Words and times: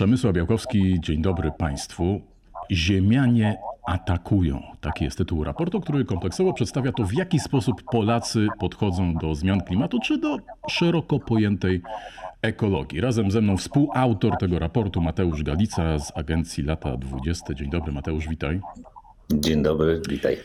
Przemysław 0.00 0.34
Białkowski, 0.34 1.00
dzień 1.00 1.22
dobry 1.22 1.50
Państwu. 1.58 2.20
Ziemianie 2.70 3.56
atakują. 3.86 4.62
Taki 4.80 5.04
jest 5.04 5.18
tytuł 5.18 5.44
raportu, 5.44 5.80
który 5.80 6.04
kompleksowo 6.04 6.52
przedstawia 6.52 6.92
to, 6.92 7.04
w 7.04 7.12
jaki 7.12 7.40
sposób 7.40 7.82
Polacy 7.92 8.46
podchodzą 8.60 9.14
do 9.14 9.34
zmian 9.34 9.60
klimatu, 9.60 9.98
czy 10.04 10.18
do 10.18 10.36
szeroko 10.68 11.18
pojętej 11.18 11.82
ekologii. 12.42 13.00
Razem 13.00 13.30
ze 13.30 13.40
mną 13.40 13.56
współautor 13.56 14.38
tego 14.38 14.58
raportu 14.58 15.00
Mateusz 15.00 15.42
Galica 15.42 15.98
z 15.98 16.16
agencji 16.16 16.64
Lata 16.64 16.96
20. 16.96 17.54
Dzień 17.54 17.70
dobry 17.70 17.92
Mateusz, 17.92 18.28
witaj. 18.28 18.60
Dzień 19.32 19.62
dobry, 19.62 20.02
witaj. 20.08 20.36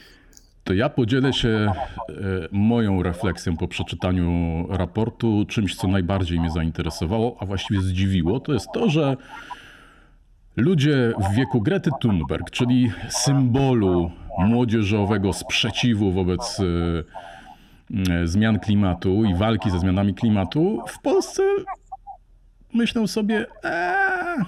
To 0.65 0.73
ja 0.73 0.89
podzielę 0.89 1.33
się 1.33 1.49
e, 1.49 1.73
moją 2.51 3.03
refleksją 3.03 3.57
po 3.57 3.67
przeczytaniu 3.67 4.67
raportu. 4.69 5.45
Czymś, 5.47 5.75
co 5.75 5.87
najbardziej 5.87 6.39
mnie 6.39 6.49
zainteresowało, 6.49 7.37
a 7.39 7.45
właściwie 7.45 7.81
zdziwiło, 7.81 8.39
to 8.39 8.53
jest 8.53 8.67
to, 8.73 8.89
że 8.89 9.17
ludzie 10.55 11.13
w 11.17 11.35
wieku 11.35 11.61
Grety 11.61 11.89
Thunberg, 12.01 12.51
czyli 12.51 12.91
symbolu 13.09 14.11
młodzieżowego 14.37 15.33
sprzeciwu 15.33 16.11
wobec 16.11 16.59
e, 16.59 16.63
e, 18.13 18.27
zmian 18.27 18.59
klimatu 18.59 19.25
i 19.25 19.35
walki 19.35 19.71
ze 19.71 19.79
zmianami 19.79 20.13
klimatu, 20.13 20.83
w 20.87 21.01
Polsce 21.01 21.43
myślą 22.73 23.07
sobie, 23.07 23.45
eee, 23.63 24.45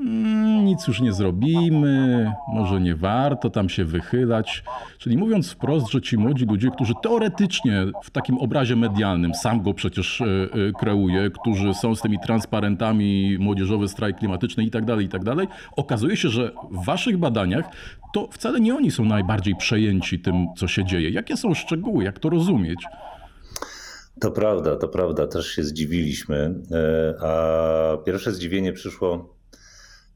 Mm, 0.00 0.64
nic 0.64 0.86
już 0.88 1.00
nie 1.00 1.12
zrobimy, 1.12 2.32
może 2.48 2.80
nie 2.80 2.94
warto 2.94 3.50
tam 3.50 3.68
się 3.68 3.84
wychylać. 3.84 4.64
Czyli 4.98 5.16
mówiąc 5.16 5.52
wprost, 5.52 5.90
że 5.90 6.00
ci 6.00 6.18
młodzi 6.18 6.44
ludzie, 6.44 6.70
którzy 6.70 6.92
teoretycznie 7.02 7.86
w 8.04 8.10
takim 8.10 8.38
obrazie 8.38 8.76
medialnym, 8.76 9.34
sam 9.34 9.62
go 9.62 9.74
przecież 9.74 10.20
e, 10.20 10.24
e, 10.24 10.72
kreuje, 10.78 11.30
którzy 11.30 11.74
są 11.74 11.94
z 11.94 12.02
tymi 12.02 12.18
transparentami, 12.20 13.36
młodzieżowy 13.40 13.88
strajk 13.88 14.18
klimatyczny 14.18 14.64
i 14.64 14.70
tak 14.70 14.84
dalej, 14.84 15.06
i 15.06 15.08
tak 15.08 15.24
dalej, 15.24 15.48
okazuje 15.76 16.16
się, 16.16 16.28
że 16.28 16.50
w 16.70 16.84
waszych 16.84 17.18
badaniach 17.18 17.64
to 18.14 18.28
wcale 18.30 18.60
nie 18.60 18.74
oni 18.74 18.90
są 18.90 19.04
najbardziej 19.04 19.56
przejęci 19.56 20.18
tym, 20.18 20.46
co 20.56 20.68
się 20.68 20.84
dzieje. 20.84 21.10
Jakie 21.10 21.36
są 21.36 21.54
szczegóły, 21.54 22.04
jak 22.04 22.18
to 22.18 22.30
rozumieć? 22.30 22.84
To 24.20 24.30
prawda, 24.30 24.76
to 24.76 24.88
prawda, 24.88 25.26
też 25.26 25.46
się 25.46 25.64
zdziwiliśmy. 25.64 26.54
E, 26.70 27.14
a 27.22 27.96
pierwsze 27.96 28.32
zdziwienie 28.32 28.72
przyszło 28.72 29.35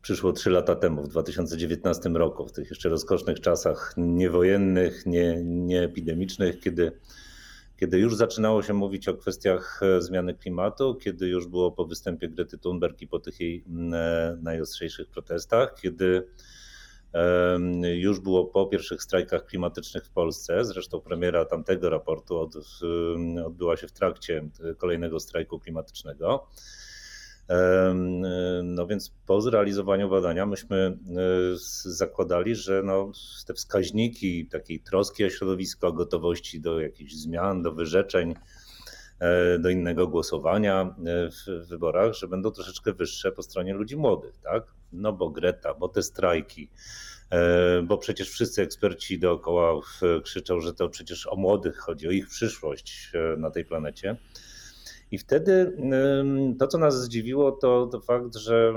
przyszło 0.03 0.33
trzy 0.33 0.51
lata 0.51 0.77
temu, 0.77 1.03
w 1.03 1.09
2019 1.09 2.09
roku, 2.09 2.47
w 2.47 2.53
tych 2.53 2.71
jeszcze 2.71 2.89
rozkosznych 2.89 3.41
czasach 3.41 3.95
niewojennych, 3.97 5.07
nie, 5.07 5.43
nieepidemicznych, 5.45 6.61
kiedy, 6.61 6.93
kiedy 7.77 7.99
już 7.99 8.17
zaczynało 8.17 8.63
się 8.63 8.75
mówić 8.75 9.09
o 9.09 9.15
kwestiach 9.15 9.81
e, 9.83 10.03
zmiany 10.03 10.35
klimatu, 10.35 10.95
kiedy 10.95 11.29
już 11.29 11.47
było 11.47 11.73
po 11.73 11.85
występie 11.85 12.29
Grety 12.29 12.59
Thunberg 12.59 13.03
i 13.03 13.07
po 13.07 13.19
tych 13.19 13.41
jej 13.41 13.65
e, 13.93 14.39
najostrzejszych 14.43 15.09
protestach, 15.09 15.75
kiedy 15.83 16.27
już 17.95 18.21
było 18.21 18.45
po 18.45 18.67
pierwszych 18.67 19.03
strajkach 19.03 19.45
klimatycznych 19.47 20.05
w 20.05 20.11
Polsce. 20.11 20.65
Zresztą 20.65 21.01
premiera 21.01 21.45
tamtego 21.45 21.91
raportu 21.91 22.39
od, 22.39 22.55
odbyła 23.47 23.77
się 23.77 23.89
w 23.89 23.93
trakcie 23.93 24.49
kolejnego 24.79 25.21
strajku 25.21 25.59
klimatycznego. 25.59 26.49
No 28.65 28.87
więc 28.87 29.13
po 29.27 29.41
zrealizowaniu 29.41 30.11
badania 30.11 30.47
myśmy 30.47 30.77
e, 30.77 30.97
zakładali, 31.85 32.55
że 32.55 32.83
no 32.85 33.13
te 33.47 33.55
wskaźniki 33.55 34.47
takiej 34.47 34.81
troski 34.81 35.25
o 35.25 35.31
środowisko, 35.31 35.93
gotowości 35.93 36.61
do 36.61 36.81
jakichś 36.81 37.13
zmian, 37.13 37.63
do 37.63 37.73
wyrzeczeń, 37.73 38.35
e, 39.21 39.59
do 39.59 39.69
innego 39.69 40.09
głosowania 40.09 40.83
e, 40.83 41.31
w 41.31 41.69
wyborach, 41.69 42.13
że 42.15 42.29
będą 42.29 42.51
troszeczkę 42.51 42.93
wyższe 42.93 43.33
po 43.33 43.43
stronie 43.43 43.75
ludzi 43.75 43.97
młodych, 43.97 44.39
tak? 44.43 44.65
No 44.93 45.13
bo 45.13 45.31
Greta, 45.31 45.75
bo 45.75 45.89
te 45.89 46.03
strajki, 46.03 46.71
bo 47.85 47.99
przecież 47.99 48.31
wszyscy 48.31 48.63
eksperci 48.63 49.19
dookoła 49.19 49.81
krzyczą, 50.25 50.61
że 50.61 50.75
to 50.75 50.89
przecież 50.89 51.27
o 51.27 51.37
młodych 51.37 51.77
chodzi, 51.77 52.09
o 52.09 52.11
ich 52.11 52.29
przyszłość 52.29 53.13
na 53.39 53.51
tej 53.51 53.65
planecie. 53.65 54.17
I 55.11 55.19
wtedy 55.19 55.77
to, 56.59 56.67
co 56.67 56.79
nas 56.79 57.03
zdziwiło, 57.03 57.53
to, 57.53 57.87
to 57.87 58.01
fakt, 58.01 58.37
że 58.37 58.75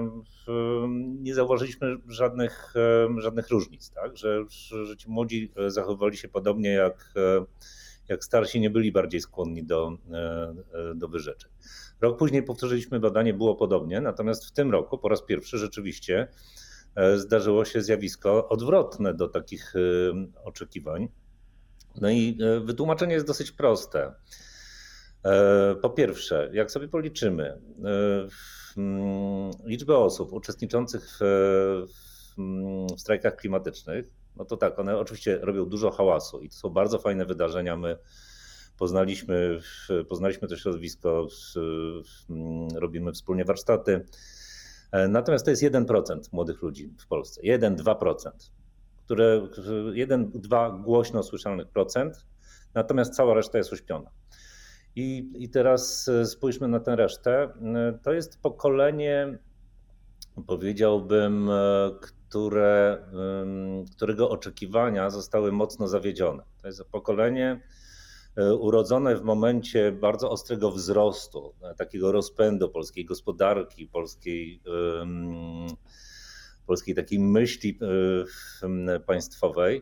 nie 1.20 1.36
zauważyliśmy 1.36 1.96
żadnych, 2.08 2.74
żadnych 3.18 3.50
różnic, 3.50 3.90
tak? 3.90 4.18
że, 4.18 4.46
że 4.86 4.98
ci 4.98 5.10
młodzi 5.10 5.52
e, 5.56 5.72
zachowywali 5.72 6.18
się 6.18 6.28
podobnie 6.28 6.70
jak, 6.70 7.14
e, 7.16 7.46
jak 8.08 8.24
starsi, 8.24 8.60
nie 8.60 8.70
byli 8.70 8.92
bardziej 8.92 9.22
skłonni 9.22 9.64
do, 9.64 9.98
e, 10.12 10.96
do 10.96 11.08
wyrzeczeń. 11.08 11.52
Rok 12.02 12.20
później 12.20 12.44
powtórzyliśmy 12.44 13.00
badanie, 13.00 13.34
było 13.34 13.56
podobnie, 13.56 14.02
natomiast 14.02 14.46
w 14.46 14.52
tym 14.52 14.72
roku 14.72 14.98
po 14.98 15.10
raz 15.10 15.22
pierwszy 15.22 15.58
rzeczywiście 15.58 16.28
zdarzyło 17.16 17.66
się 17.66 17.82
zjawisko 17.82 18.50
odwrotne 18.50 19.14
do 19.14 19.28
takich 19.28 19.74
oczekiwań. 20.44 21.08
No 22.02 22.10
i 22.10 22.38
wytłumaczenie 22.64 23.14
jest 23.14 23.28
dosyć 23.28 23.52
proste. 23.52 24.14
E, 25.26 25.76
po 25.76 25.90
pierwsze, 25.90 26.50
jak 26.54 26.72
sobie 26.72 26.88
policzymy 26.88 27.44
e, 27.44 27.58
mm, 28.78 29.52
liczbę 29.66 29.98
osób 29.98 30.34
uczestniczących 30.34 31.20
w, 31.20 31.24
w 32.98 33.02
strajkach 33.02 33.36
klimatycznych, 33.36 34.06
no 34.36 34.46
to 34.46 34.58
tak, 34.58 34.80
one 34.80 34.98
oczywiście 34.98 35.40
robią 35.42 35.66
dużo 35.66 35.92
hałasu 35.92 36.42
i 36.42 36.50
to 36.50 36.56
są 36.56 36.70
bardzo 36.70 37.00
fajne 37.00 37.26
wydarzenia. 37.26 37.78
My 37.78 37.98
poznaliśmy, 38.78 39.60
poznaliśmy 40.10 40.48
to 40.48 40.58
środowisko, 40.58 41.28
mm, 42.30 42.68
robimy 42.76 43.12
wspólnie 43.12 43.46
warsztaty. 43.46 44.06
E, 44.92 45.08
natomiast 45.08 45.46
to 45.46 45.52
jest 45.52 45.64
1% 45.64 46.20
młodych 46.32 46.62
ludzi 46.62 46.94
w 47.00 47.08
Polsce. 47.08 47.42
1-2%, 47.42 48.32
które 49.06 49.48
1-2 49.94 50.84
głośno 50.84 51.24
słyszalnych 51.24 51.68
procent, 51.68 52.26
natomiast 52.74 53.16
cała 53.16 53.34
reszta 53.34 53.58
jest 53.58 53.74
uśpiona. 53.74 54.10
I, 54.96 55.32
I 55.36 55.50
teraz 55.50 56.08
e, 56.08 56.26
spójrzmy 56.26 56.68
na 56.68 56.80
tę 56.80 56.96
resztę. 56.96 57.44
E, 57.44 58.00
to 58.04 58.14
jest 58.14 58.42
pokolenie, 58.42 59.38
powiedziałbym, 60.48 61.50
e, 61.50 61.92
które, 62.02 63.04
którego 63.96 64.30
oczekiwania 64.30 65.10
zostały 65.10 65.52
mocno 65.52 65.88
zawiedzione. 65.88 66.44
To 66.62 66.68
jest 66.68 66.84
pokolenie 66.92 67.62
urodzone 68.60 69.16
w 69.16 69.24
momencie 69.24 69.92
bardzo 69.92 70.32
ostrego 70.32 70.72
wzrostu, 70.72 71.54
takiego 71.78 72.12
rozpędu 72.12 72.70
polskiej 72.70 73.06
gospodarki, 73.06 73.88
polskiej, 73.88 74.62
polskiej 76.68 76.96
takiej 76.96 77.20
myśli 77.20 77.80
państwowej 79.06 79.82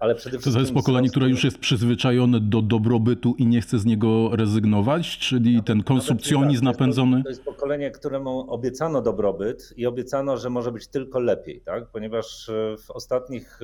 ale 0.00 0.14
przede 0.14 0.38
wszystkim. 0.38 0.52
To 0.52 0.60
jest 0.60 0.74
pokolenie, 0.74 1.08
które 1.08 1.28
już 1.28 1.44
jest 1.44 1.58
przyzwyczajone 1.58 2.40
do 2.40 2.62
dobrobytu 2.62 3.34
i 3.38 3.46
nie 3.46 3.60
chce 3.60 3.78
z 3.78 3.84
niego 3.84 4.36
rezygnować, 4.36 5.18
czyli 5.18 5.56
no, 5.56 5.62
ten 5.62 5.82
konsumpcjonizm 5.82 6.64
tak, 6.64 6.74
napędzony. 6.74 7.22
To 7.22 7.28
jest 7.28 7.44
pokolenie, 7.44 7.90
któremu 7.90 8.40
obiecano 8.52 9.02
dobrobyt 9.02 9.72
i 9.76 9.86
obiecano, 9.86 10.36
że 10.36 10.50
może 10.50 10.72
być 10.72 10.88
tylko 10.88 11.20
lepiej, 11.20 11.60
tak? 11.60 11.86
ponieważ 11.92 12.48
e, 12.48 12.76
w 12.86 12.90
ostatnich 12.90 13.60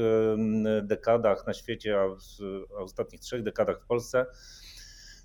dekadach 0.83 1.47
na 1.47 1.55
świecie, 1.55 2.01
a 2.01 2.09
w 2.09 2.83
ostatnich 2.83 3.21
trzech 3.21 3.43
dekadach 3.43 3.81
w 3.83 3.87
Polsce 3.87 4.27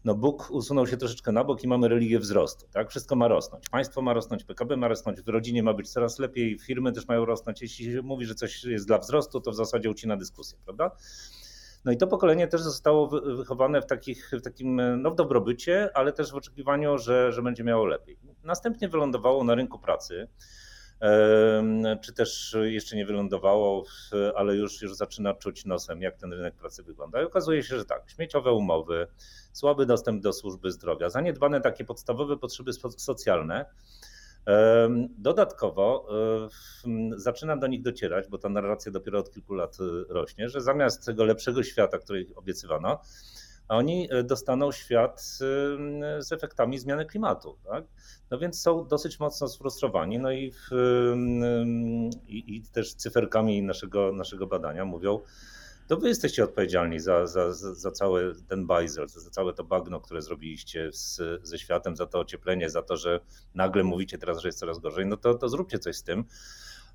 no 0.06 0.16
Bóg 0.16 0.52
usunął 0.52 0.88
się 0.88 0.98
troszeczkę 0.98 1.32
na 1.32 1.44
bok 1.44 1.64
i 1.64 1.68
mamy 1.68 1.88
religię 1.88 2.20
wzrostu. 2.20 2.68
Tak? 2.72 2.90
Wszystko 2.90 3.16
ma 3.16 3.28
rosnąć. 3.28 3.70
Państwo 3.70 4.02
ma 4.02 4.14
rosnąć, 4.14 4.44
PKB 4.44 4.78
ma 4.78 4.88
rosnąć, 4.88 5.22
w 5.22 5.28
rodzinie 5.28 5.64
ma 5.64 5.74
być 5.74 5.90
coraz 5.90 6.20
lepiej, 6.20 6.60
firmy 6.60 6.92
też 6.92 7.08
mają 7.08 7.26
rosnąć. 7.26 7.62
Jeśli 7.62 7.86
się 7.86 8.02
mówi, 8.02 8.26
że 8.26 8.36
coś 8.36 8.64
jest 8.64 8.88
dla 8.88 8.98
wzrostu, 8.98 9.42
to 9.42 9.52
w 9.52 9.56
zasadzie 9.56 9.90
ucina 9.90 10.18
dyskusję, 10.18 10.58
prawda? 10.66 10.92
No 11.86 11.92
i 11.92 11.98
to 11.98 12.08
pokolenie 12.08 12.48
też 12.48 12.62
zostało 12.62 13.08
wychowane 13.08 13.82
w, 13.82 13.86
takich, 13.86 14.32
w 14.40 14.42
takim 14.42 14.82
no, 15.02 15.12
w 15.12 15.16
dobrobycie, 15.16 15.90
ale 15.94 16.14
też 16.14 16.32
w 16.32 16.36
oczekiwaniu, 16.36 16.98
że, 16.98 17.32
że 17.32 17.42
będzie 17.42 17.64
miało 17.64 17.86
lepiej. 17.86 18.18
Następnie 18.44 18.90
wylądowało 18.90 19.44
na 19.44 19.56
rynku 19.56 19.80
pracy 19.80 20.28
czy 22.02 22.14
też 22.14 22.58
jeszcze 22.64 22.96
nie 22.96 23.06
wylądowało, 23.06 23.84
ale 24.36 24.56
już, 24.56 24.82
już 24.82 24.96
zaczyna 24.96 25.34
czuć 25.34 25.66
nosem, 25.66 26.02
jak 26.02 26.18
ten 26.18 26.34
rynek 26.34 26.56
pracy 26.56 26.84
wygląda. 26.84 27.22
I 27.22 27.26
okazuje 27.26 27.64
się, 27.64 27.78
że 27.78 27.86
tak, 27.86 28.10
śmieciowe 28.10 28.52
umowy, 28.52 29.08
słaby 29.54 29.86
dostęp 29.86 30.24
do 30.24 30.34
służby 30.34 30.72
zdrowia, 30.72 31.10
zaniedbane 31.10 31.62
takie 31.62 31.86
podstawowe 31.86 32.38
potrzeby 32.38 32.72
socjalne. 32.98 33.66
Dodatkowo 35.18 36.08
zaczyna 37.16 37.58
do 37.58 37.68
nich 37.68 37.82
docierać, 37.82 38.28
bo 38.28 38.38
ta 38.38 38.50
narracja 38.50 38.92
dopiero 38.92 39.20
od 39.20 39.32
kilku 39.32 39.54
lat 39.54 39.78
y, 39.80 40.14
rośnie, 40.14 40.50
że 40.50 40.62
zamiast 40.62 41.06
tego 41.06 41.24
lepszego 41.24 41.64
świata, 41.64 41.98
który 41.98 42.26
obiecywano, 42.36 43.02
oni 43.78 44.08
e, 44.12 44.24
dostaną 44.24 44.72
świat 44.72 45.22
z 46.20 46.32
efektami 46.32 46.80
zmiany 46.80 47.06
klimatu. 47.06 47.58
Tak? 47.64 47.86
No 48.32 48.40
więc 48.40 48.62
są 48.62 48.88
dosyć 48.88 49.20
mocno 49.20 49.48
sfrustrowani. 49.48 50.20
No 50.20 50.32
i, 50.32 50.52
w, 50.52 50.70
i, 52.28 52.56
i 52.56 52.62
też 52.62 52.94
cyferkami 52.94 53.64
naszego, 53.64 54.12
naszego 54.12 54.48
badania 54.48 54.86
mówią 54.86 55.20
to 55.92 55.98
wy 55.98 56.08
jesteście 56.08 56.44
odpowiedzialni 56.44 57.00
za, 57.00 57.28
za, 57.28 57.54
za 57.54 57.92
cały 57.92 58.36
ten 58.48 58.66
bajzel, 58.66 59.08
za 59.08 59.30
całe 59.30 59.54
to 59.54 59.64
bagno, 59.64 60.00
które 60.00 60.22
zrobiliście 60.22 60.90
z, 60.94 61.22
ze 61.44 61.58
światem, 61.58 61.96
za 61.96 62.06
to 62.06 62.20
ocieplenie, 62.20 62.70
za 62.70 62.82
to, 62.82 62.98
że 62.98 63.20
nagle 63.56 63.84
mówicie 63.84 64.18
teraz, 64.18 64.42
że 64.42 64.48
jest 64.48 64.60
coraz 64.60 64.80
gorzej, 64.80 65.06
no 65.06 65.18
to, 65.18 65.34
to 65.34 65.50
zróbcie 65.50 65.80
coś 65.80 65.96
z 65.96 66.04
tym. 66.04 66.26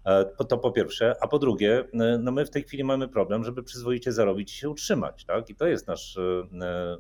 E, 0.06 0.24
to 0.48 0.58
po 0.58 0.70
pierwsze, 0.70 1.14
a 1.20 1.28
po 1.28 1.38
drugie, 1.38 1.84
e, 1.94 2.18
no 2.18 2.32
my 2.32 2.46
w 2.46 2.50
tej 2.50 2.62
chwili 2.62 2.84
mamy 2.84 3.08
problem, 3.08 3.44
żeby 3.44 3.62
przyzwoicie 3.62 4.12
zarobić 4.12 4.52
i 4.52 4.56
się 4.56 4.70
utrzymać, 4.70 5.24
tak? 5.24 5.50
I 5.50 5.54
to 5.54 5.66
jest 5.66 5.88
nasz, 5.88 6.16
e, 6.16 6.96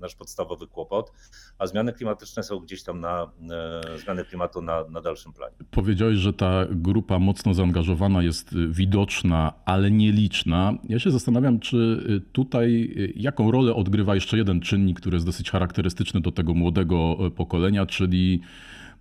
nasz 0.00 0.14
podstawowy 0.14 0.66
kłopot, 0.66 1.12
a 1.58 1.66
zmiany 1.66 1.92
klimatyczne 1.92 2.42
są 2.42 2.58
gdzieś 2.58 2.82
tam 2.82 3.00
na 3.00 3.30
zmiany 4.04 4.24
klimatu 4.24 4.62
na, 4.62 4.84
na 4.88 5.00
dalszym 5.00 5.32
planie. 5.32 5.56
Powiedziałeś, 5.70 6.18
że 6.18 6.32
ta 6.32 6.66
grupa 6.70 7.18
mocno 7.18 7.54
zaangażowana 7.54 8.22
jest 8.22 8.54
widoczna, 8.68 9.52
ale 9.64 9.90
nieliczna. 9.90 10.72
Ja 10.88 10.98
się 10.98 11.10
zastanawiam, 11.10 11.60
czy 11.60 12.02
tutaj 12.32 12.94
jaką 13.16 13.50
rolę 13.50 13.74
odgrywa 13.74 14.14
jeszcze 14.14 14.36
jeden 14.36 14.60
czynnik, 14.60 15.00
który 15.00 15.16
jest 15.16 15.26
dosyć 15.26 15.50
charakterystyczny 15.50 16.20
do 16.20 16.32
tego 16.32 16.54
młodego 16.54 17.16
pokolenia, 17.36 17.86
czyli 17.86 18.40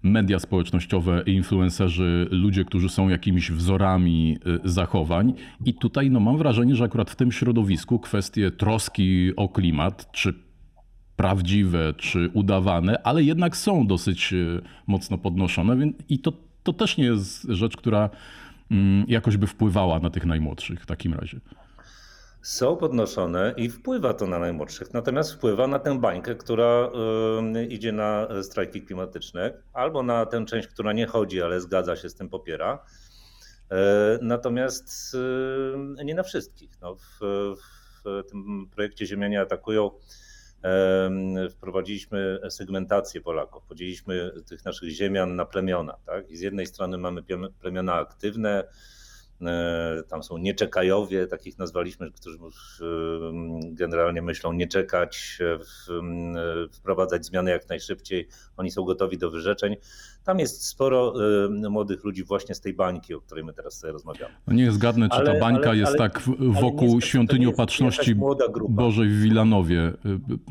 media 0.03 0.39
społecznościowe, 0.39 1.23
influencerzy, 1.25 2.27
ludzie, 2.31 2.65
którzy 2.65 2.89
są 2.89 3.09
jakimiś 3.09 3.51
wzorami 3.51 4.37
y, 4.65 4.69
zachowań. 4.69 5.33
I 5.65 5.73
tutaj 5.73 6.11
no, 6.11 6.19
mam 6.19 6.37
wrażenie, 6.37 6.75
że 6.75 6.83
akurat 6.83 7.11
w 7.11 7.15
tym 7.15 7.31
środowisku 7.31 7.99
kwestie 7.99 8.51
troski 8.51 9.35
o 9.35 9.49
klimat, 9.49 10.11
czy 10.11 10.33
prawdziwe, 11.15 11.93
czy 11.97 12.29
udawane, 12.33 13.03
ale 13.03 13.23
jednak 13.23 13.57
są 13.57 13.87
dosyć 13.87 14.33
y, 14.33 14.61
mocno 14.87 15.17
podnoszone. 15.17 15.91
I 16.09 16.19
to, 16.19 16.33
to 16.63 16.73
też 16.73 16.97
nie 16.97 17.05
jest 17.05 17.43
rzecz, 17.49 17.77
która 17.77 18.09
mm, 18.71 19.05
jakoś 19.07 19.37
by 19.37 19.47
wpływała 19.47 19.99
na 19.99 20.09
tych 20.09 20.25
najmłodszych 20.25 20.81
w 20.81 20.85
takim 20.85 21.13
razie 21.13 21.39
są 22.43 22.77
podnoszone 22.77 23.53
i 23.57 23.69
wpływa 23.69 24.13
to 24.13 24.27
na 24.27 24.39
najmłodszych, 24.39 24.93
natomiast 24.93 25.33
wpływa 25.33 25.67
na 25.67 25.79
tę 25.79 25.99
bańkę, 25.99 26.35
która 26.35 26.91
idzie 27.69 27.91
na 27.91 28.27
strajki 28.41 28.81
klimatyczne, 28.81 29.53
albo 29.73 30.03
na 30.03 30.25
tę 30.25 30.45
część, 30.45 30.67
która 30.67 30.93
nie 30.93 31.07
chodzi, 31.07 31.41
ale 31.41 31.61
zgadza 31.61 31.95
się 31.95 32.09
z 32.09 32.15
tym, 32.15 32.29
popiera. 32.29 32.85
E, 33.71 34.19
natomiast 34.21 35.17
nie 36.05 36.15
na 36.15 36.23
wszystkich. 36.23 36.81
No, 36.81 36.95
w, 36.95 37.19
w 38.05 38.23
tym 38.29 38.69
projekcie 38.71 39.05
Ziemianie 39.05 39.41
atakują 39.41 39.91
wprowadziliśmy 41.51 42.39
segmentację 42.49 43.21
Polaków. 43.21 43.63
Podzieliliśmy 43.63 44.31
tych 44.49 44.65
naszych 44.65 44.89
ziemian 44.89 45.35
na 45.35 45.45
plemiona. 45.45 45.97
Tak? 46.05 46.29
I 46.29 46.37
z 46.37 46.41
jednej 46.41 46.67
strony 46.67 46.97
mamy 46.97 47.23
plemiona 47.61 47.93
aktywne, 47.93 48.63
tam 50.07 50.23
są 50.23 50.37
nieczekajowie, 50.37 51.27
takich 51.27 51.57
nazwaliśmy, 51.57 52.11
którzy 52.11 52.37
generalnie 53.71 54.21
myślą 54.21 54.53
nie 54.53 54.67
czekać, 54.67 55.39
e, 55.41 56.67
wprowadzać 56.71 57.25
zmiany 57.25 57.51
jak 57.51 57.69
najszybciej. 57.69 58.27
Oni 58.57 58.71
są 58.71 58.83
gotowi 58.83 59.17
do 59.17 59.31
wyrzeczeń. 59.31 59.75
Tam 60.23 60.39
jest 60.39 60.65
sporo 60.65 61.13
e, 61.45 61.69
młodych 61.69 62.03
ludzi 62.03 62.23
właśnie 62.23 62.55
z 62.55 62.61
tej 62.61 62.73
bańki, 62.73 63.13
o 63.13 63.21
której 63.21 63.43
my 63.43 63.53
teraz 63.53 63.79
sobie 63.79 63.93
rozmawiamy. 63.93 64.33
No 64.47 64.53
nie 64.53 64.71
zgadnę, 64.71 65.09
czy 65.09 65.15
ale, 65.15 65.33
ta 65.33 65.39
bańka 65.39 65.69
ale, 65.69 65.77
jest 65.77 65.89
ale, 65.89 65.97
tak 65.97 66.21
wokół 66.39 67.01
świątyni 67.01 67.47
opatrzności 67.47 68.15
Bożej 68.69 69.09
w 69.09 69.21
Wilanowie. 69.21 69.93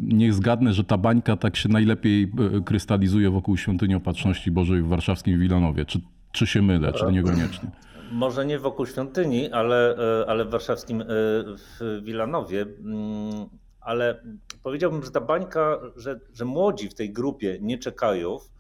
Nie 0.00 0.32
zgadnę, 0.32 0.73
że 0.73 0.84
ta 0.84 0.99
bańka 0.99 1.37
tak 1.37 1.56
się 1.56 1.69
najlepiej 1.69 2.32
krystalizuje 2.64 3.31
wokół 3.31 3.56
świątyni 3.56 3.94
opatrzności 3.94 4.50
Bożej 4.50 4.82
w 4.82 4.88
warszawskim 4.88 5.40
Wilanowie. 5.40 5.84
Czy, 5.84 6.00
czy 6.32 6.46
się 6.46 6.62
mylę, 6.62 6.93
czy 6.93 7.12
niekoniecznie? 7.12 7.70
Może 8.12 8.46
nie 8.46 8.58
wokół 8.58 8.86
świątyni, 8.86 9.52
ale, 9.52 9.96
e, 10.22 10.26
ale 10.26 10.44
w 10.44 10.50
warszawskim 10.50 11.00
e, 11.00 11.04
w 11.06 12.00
Wilanowie. 12.02 12.62
Mm, 12.62 13.48
ale 13.80 14.22
powiedziałbym, 14.62 15.04
że 15.04 15.10
ta 15.10 15.20
bańka, 15.20 15.80
że, 15.96 16.20
że 16.32 16.44
młodzi 16.44 16.88
w 16.88 16.94
tej 16.94 17.12
grupie 17.12 17.58
nieczekajów 17.60 18.50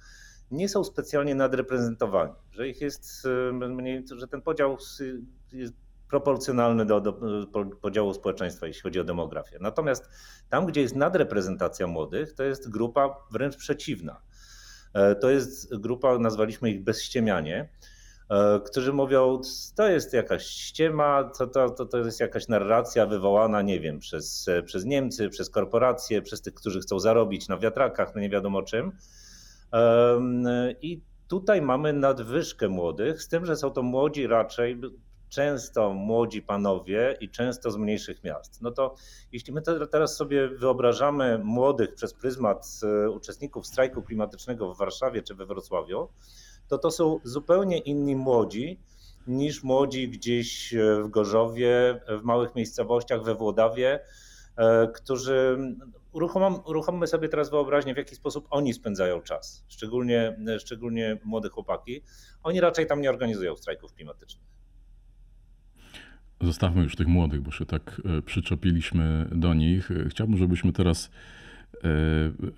nie 0.50 0.68
są 0.68 0.84
specjalnie 0.84 1.34
nadreprezentowani, 1.34 2.32
że 2.50 2.68
ich 2.68 2.80
jest 2.80 3.26
e, 3.50 3.52
mniej, 3.52 4.04
że 4.16 4.28
ten 4.28 4.42
podział 4.42 4.76
jest 5.52 5.74
proporcjonalny 6.10 6.86
do, 6.86 7.00
do 7.00 7.12
podziału 7.80 8.14
społeczeństwa, 8.14 8.66
jeśli 8.66 8.82
chodzi 8.82 9.00
o 9.00 9.04
demografię. 9.04 9.58
Natomiast 9.60 10.08
tam, 10.48 10.66
gdzie 10.66 10.80
jest 10.80 10.96
nadreprezentacja 10.96 11.86
młodych, 11.86 12.32
to 12.32 12.42
jest 12.42 12.70
grupa 12.70 13.16
wręcz 13.30 13.56
przeciwna. 13.56 14.20
To 15.20 15.30
jest 15.30 15.76
grupa, 15.76 16.18
nazwaliśmy 16.18 16.70
ich 16.70 16.84
bezściemianie, 16.84 17.68
którzy 18.64 18.92
mówią, 18.92 19.40
to 19.76 19.88
jest 19.88 20.12
jakaś 20.12 20.46
ściema, 20.46 21.30
to, 21.38 21.46
to, 21.46 21.70
to, 21.70 21.86
to 21.86 21.98
jest 21.98 22.20
jakaś 22.20 22.48
narracja 22.48 23.06
wywołana, 23.06 23.62
nie 23.62 23.80
wiem, 23.80 23.98
przez, 23.98 24.46
przez 24.64 24.84
Niemcy, 24.84 25.28
przez 25.28 25.50
korporacje, 25.50 26.22
przez 26.22 26.42
tych, 26.42 26.54
którzy 26.54 26.80
chcą 26.80 26.98
zarobić 27.00 27.48
na 27.48 27.58
wiatrakach, 27.58 28.14
no 28.14 28.20
nie 28.20 28.30
wiadomo 28.30 28.62
czym. 28.62 28.92
I 30.82 31.00
tutaj 31.28 31.62
mamy 31.62 31.92
nadwyżkę 31.92 32.68
młodych, 32.68 33.22
z 33.22 33.28
tym, 33.28 33.46
że 33.46 33.56
są 33.56 33.70
to 33.70 33.82
młodzi 33.82 34.26
raczej, 34.26 34.80
często 35.32 35.92
młodzi 35.92 36.42
panowie 36.42 37.16
i 37.20 37.30
często 37.30 37.70
z 37.70 37.76
mniejszych 37.76 38.24
miast. 38.24 38.62
No 38.62 38.70
to 38.70 38.94
jeśli 39.32 39.52
my 39.52 39.62
teraz 39.90 40.16
sobie 40.16 40.48
wyobrażamy 40.48 41.38
młodych 41.38 41.94
przez 41.94 42.14
pryzmat 42.14 42.66
e, 42.82 43.10
uczestników 43.10 43.66
strajku 43.66 44.02
klimatycznego 44.02 44.74
w 44.74 44.78
Warszawie 44.78 45.22
czy 45.22 45.34
we 45.34 45.46
Wrocławiu, 45.46 46.08
to 46.68 46.78
to 46.78 46.90
są 46.90 47.20
zupełnie 47.24 47.78
inni 47.78 48.16
młodzi 48.16 48.78
niż 49.26 49.62
młodzi 49.62 50.08
gdzieś 50.08 50.74
e, 50.74 51.02
w 51.02 51.08
Gorzowie, 51.08 52.00
w 52.20 52.22
małych 52.22 52.54
miejscowościach, 52.54 53.22
we 53.22 53.34
Włodawie, 53.34 54.00
e, 54.56 54.88
którzy 54.94 55.58
uruchommy 56.64 57.06
sobie 57.06 57.28
teraz 57.28 57.50
wyobraźnię, 57.50 57.94
w 57.94 57.96
jaki 57.96 58.14
sposób 58.14 58.46
oni 58.50 58.74
spędzają 58.74 59.22
czas, 59.22 59.64
szczególnie, 59.68 60.36
szczególnie 60.58 61.18
młode 61.24 61.48
chłopaki. 61.48 62.02
Oni 62.42 62.60
raczej 62.60 62.86
tam 62.86 63.00
nie 63.00 63.10
organizują 63.10 63.56
strajków 63.56 63.94
klimatycznych. 63.94 64.44
Zostawmy 66.40 66.82
już 66.82 66.96
tych 66.96 67.06
młodych, 67.06 67.40
bo 67.40 67.50
się 67.50 67.66
tak 67.66 68.02
e, 68.18 68.22
przyczepiliśmy 68.22 69.28
do 69.32 69.54
nich. 69.54 69.88
Chciałbym, 70.08 70.36
żebyśmy 70.36 70.72
teraz 70.72 71.10
E, 71.10 71.41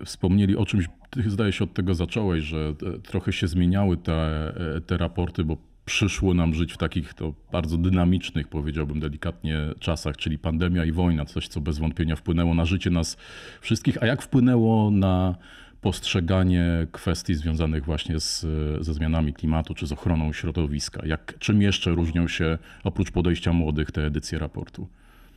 wspomnieli 0.05 0.57
o 0.57 0.65
czymś, 0.65 0.85
zdaje 1.27 1.51
się 1.51 1.63
od 1.63 1.73
tego 1.73 1.95
zacząłeś, 1.95 2.43
że 2.43 2.73
trochę 3.03 3.33
się 3.33 3.47
zmieniały 3.47 3.97
te, 3.97 4.47
e, 4.75 4.81
te 4.81 4.97
raporty, 4.97 5.43
bo 5.43 5.57
przyszło 5.85 6.33
nam 6.33 6.53
żyć 6.53 6.73
w 6.73 6.77
takich 6.77 7.13
to 7.13 7.33
bardzo 7.51 7.77
dynamicznych, 7.77 8.47
powiedziałbym 8.47 8.99
delikatnie, 8.99 9.59
czasach, 9.79 10.17
czyli 10.17 10.39
pandemia 10.39 10.85
i 10.85 10.91
wojna, 10.91 11.25
coś 11.25 11.47
co 11.47 11.61
bez 11.61 11.77
wątpienia 11.77 12.15
wpłynęło 12.15 12.53
na 12.53 12.65
życie 12.65 12.89
nas 12.89 13.17
wszystkich. 13.61 14.03
A 14.03 14.05
jak 14.05 14.21
wpłynęło 14.21 14.91
na 14.91 15.35
postrzeganie 15.81 16.87
kwestii 16.91 17.35
związanych 17.35 17.85
właśnie 17.85 18.19
z, 18.19 18.45
ze 18.85 18.93
zmianami 18.93 19.33
klimatu 19.33 19.73
czy 19.73 19.87
z 19.87 19.91
ochroną 19.91 20.33
środowiska? 20.33 21.05
Jak, 21.05 21.39
czym 21.39 21.61
jeszcze 21.61 21.91
różnią 21.91 22.27
się 22.27 22.57
oprócz 22.83 23.11
podejścia 23.11 23.53
młodych 23.53 23.91
te 23.91 24.05
edycje 24.05 24.39
raportu? 24.39 24.87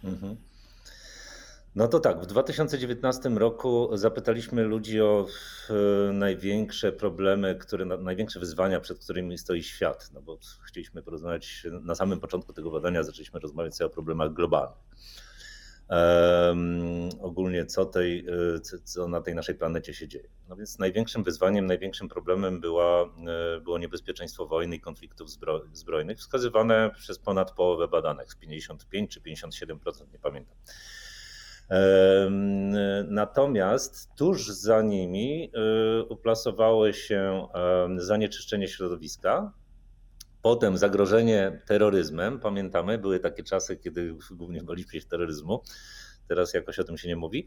Mhm. 0.04 0.36
No 1.74 1.88
to 1.88 2.00
tak, 2.00 2.20
w 2.20 2.26
2019 2.26 3.28
roku 3.28 3.90
zapytaliśmy 3.92 4.62
ludzi 4.62 5.00
o 5.00 5.26
największe 6.12 6.92
problemy, 6.92 7.56
które, 7.56 7.84
największe 7.84 8.40
wyzwania, 8.40 8.80
przed 8.80 8.98
którymi 8.98 9.38
stoi 9.38 9.62
świat. 9.62 10.10
No 10.14 10.22
bo 10.22 10.38
chcieliśmy 10.66 11.02
porozmawiać 11.02 11.66
na 11.82 11.94
samym 11.94 12.20
początku 12.20 12.52
tego 12.52 12.70
badania, 12.70 13.02
zaczęliśmy 13.02 13.40
rozmawiać 13.40 13.76
sobie 13.76 13.86
o 13.86 13.90
problemach 13.90 14.32
globalnych. 14.32 14.78
Um, 15.90 17.08
ogólnie 17.20 17.66
co, 17.66 17.84
tej, 17.86 18.26
co 18.84 19.08
na 19.08 19.20
tej 19.20 19.34
naszej 19.34 19.54
planecie 19.54 19.94
się 19.94 20.08
dzieje. 20.08 20.28
No 20.48 20.56
więc 20.56 20.78
największym 20.78 21.24
wyzwaniem, 21.24 21.66
największym 21.66 22.08
problemem 22.08 22.60
była, 22.60 23.02
e, 23.02 23.60
było 23.60 23.78
niebezpieczeństwo 23.78 24.46
wojny 24.46 24.76
i 24.76 24.80
konfliktów 24.80 25.28
zbrojnych, 25.72 26.18
wskazywane 26.18 26.90
przez 26.98 27.18
ponad 27.18 27.52
połowę 27.52 27.88
badanych, 27.88 28.32
z 28.32 28.36
55 28.36 29.10
czy 29.10 29.20
57%, 29.20 30.12
nie 30.12 30.18
pamiętam. 30.18 30.56
Natomiast 33.08 34.14
tuż 34.16 34.48
za 34.48 34.82
nimi 34.82 35.52
y, 36.00 36.04
uplasowały 36.04 36.94
się 36.94 37.46
zanieczyszczenie 37.96 38.68
środowiska, 38.68 39.52
potem 40.42 40.78
zagrożenie 40.78 41.62
terroryzmem. 41.66 42.40
Pamiętamy, 42.40 42.98
były 42.98 43.20
takie 43.20 43.42
czasy, 43.42 43.76
kiedy 43.76 44.14
głównie 44.30 44.62
baliśmy 44.62 45.00
się 45.00 45.06
terroryzmu. 45.06 45.62
Teraz 46.28 46.54
jakoś 46.54 46.78
o 46.78 46.84
tym 46.84 46.98
się 46.98 47.08
nie 47.08 47.16
mówi. 47.16 47.46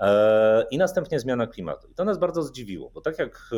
E, 0.00 0.66
I 0.70 0.78
następnie 0.78 1.20
zmiana 1.20 1.46
klimatu. 1.46 1.88
I 1.88 1.94
to 1.94 2.04
nas 2.04 2.18
bardzo 2.18 2.42
zdziwiło, 2.42 2.90
bo 2.90 3.00
tak 3.00 3.18
jak 3.18 3.50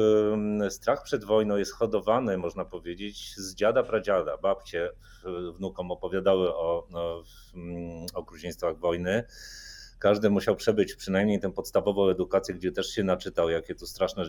strach 0.69 1.03
przed 1.03 1.25
wojną 1.25 1.57
jest 1.57 1.73
hodowany, 1.73 2.39
można 2.39 2.65
powiedzieć, 2.65 3.35
z 3.37 3.55
dziada 3.55 3.83
pradziada. 3.83 4.37
Babcie 4.37 4.91
wnukom 5.57 5.91
opowiadały 5.91 6.55
o, 6.55 6.89
o 6.95 7.23
okrucieństwach 8.15 8.79
wojny 8.79 9.25
każdy 10.05 10.31
musiał 10.31 10.57
przebyć 10.57 10.95
przynajmniej 10.95 11.41
tę 11.41 11.53
podstawową 11.53 12.09
edukację, 12.09 12.55
gdzie 12.55 12.73
też 12.73 12.87
się 12.87 13.05
naczytał, 13.05 13.51
jakie 13.51 13.75
tu 13.75 13.87
straszne 13.87 14.25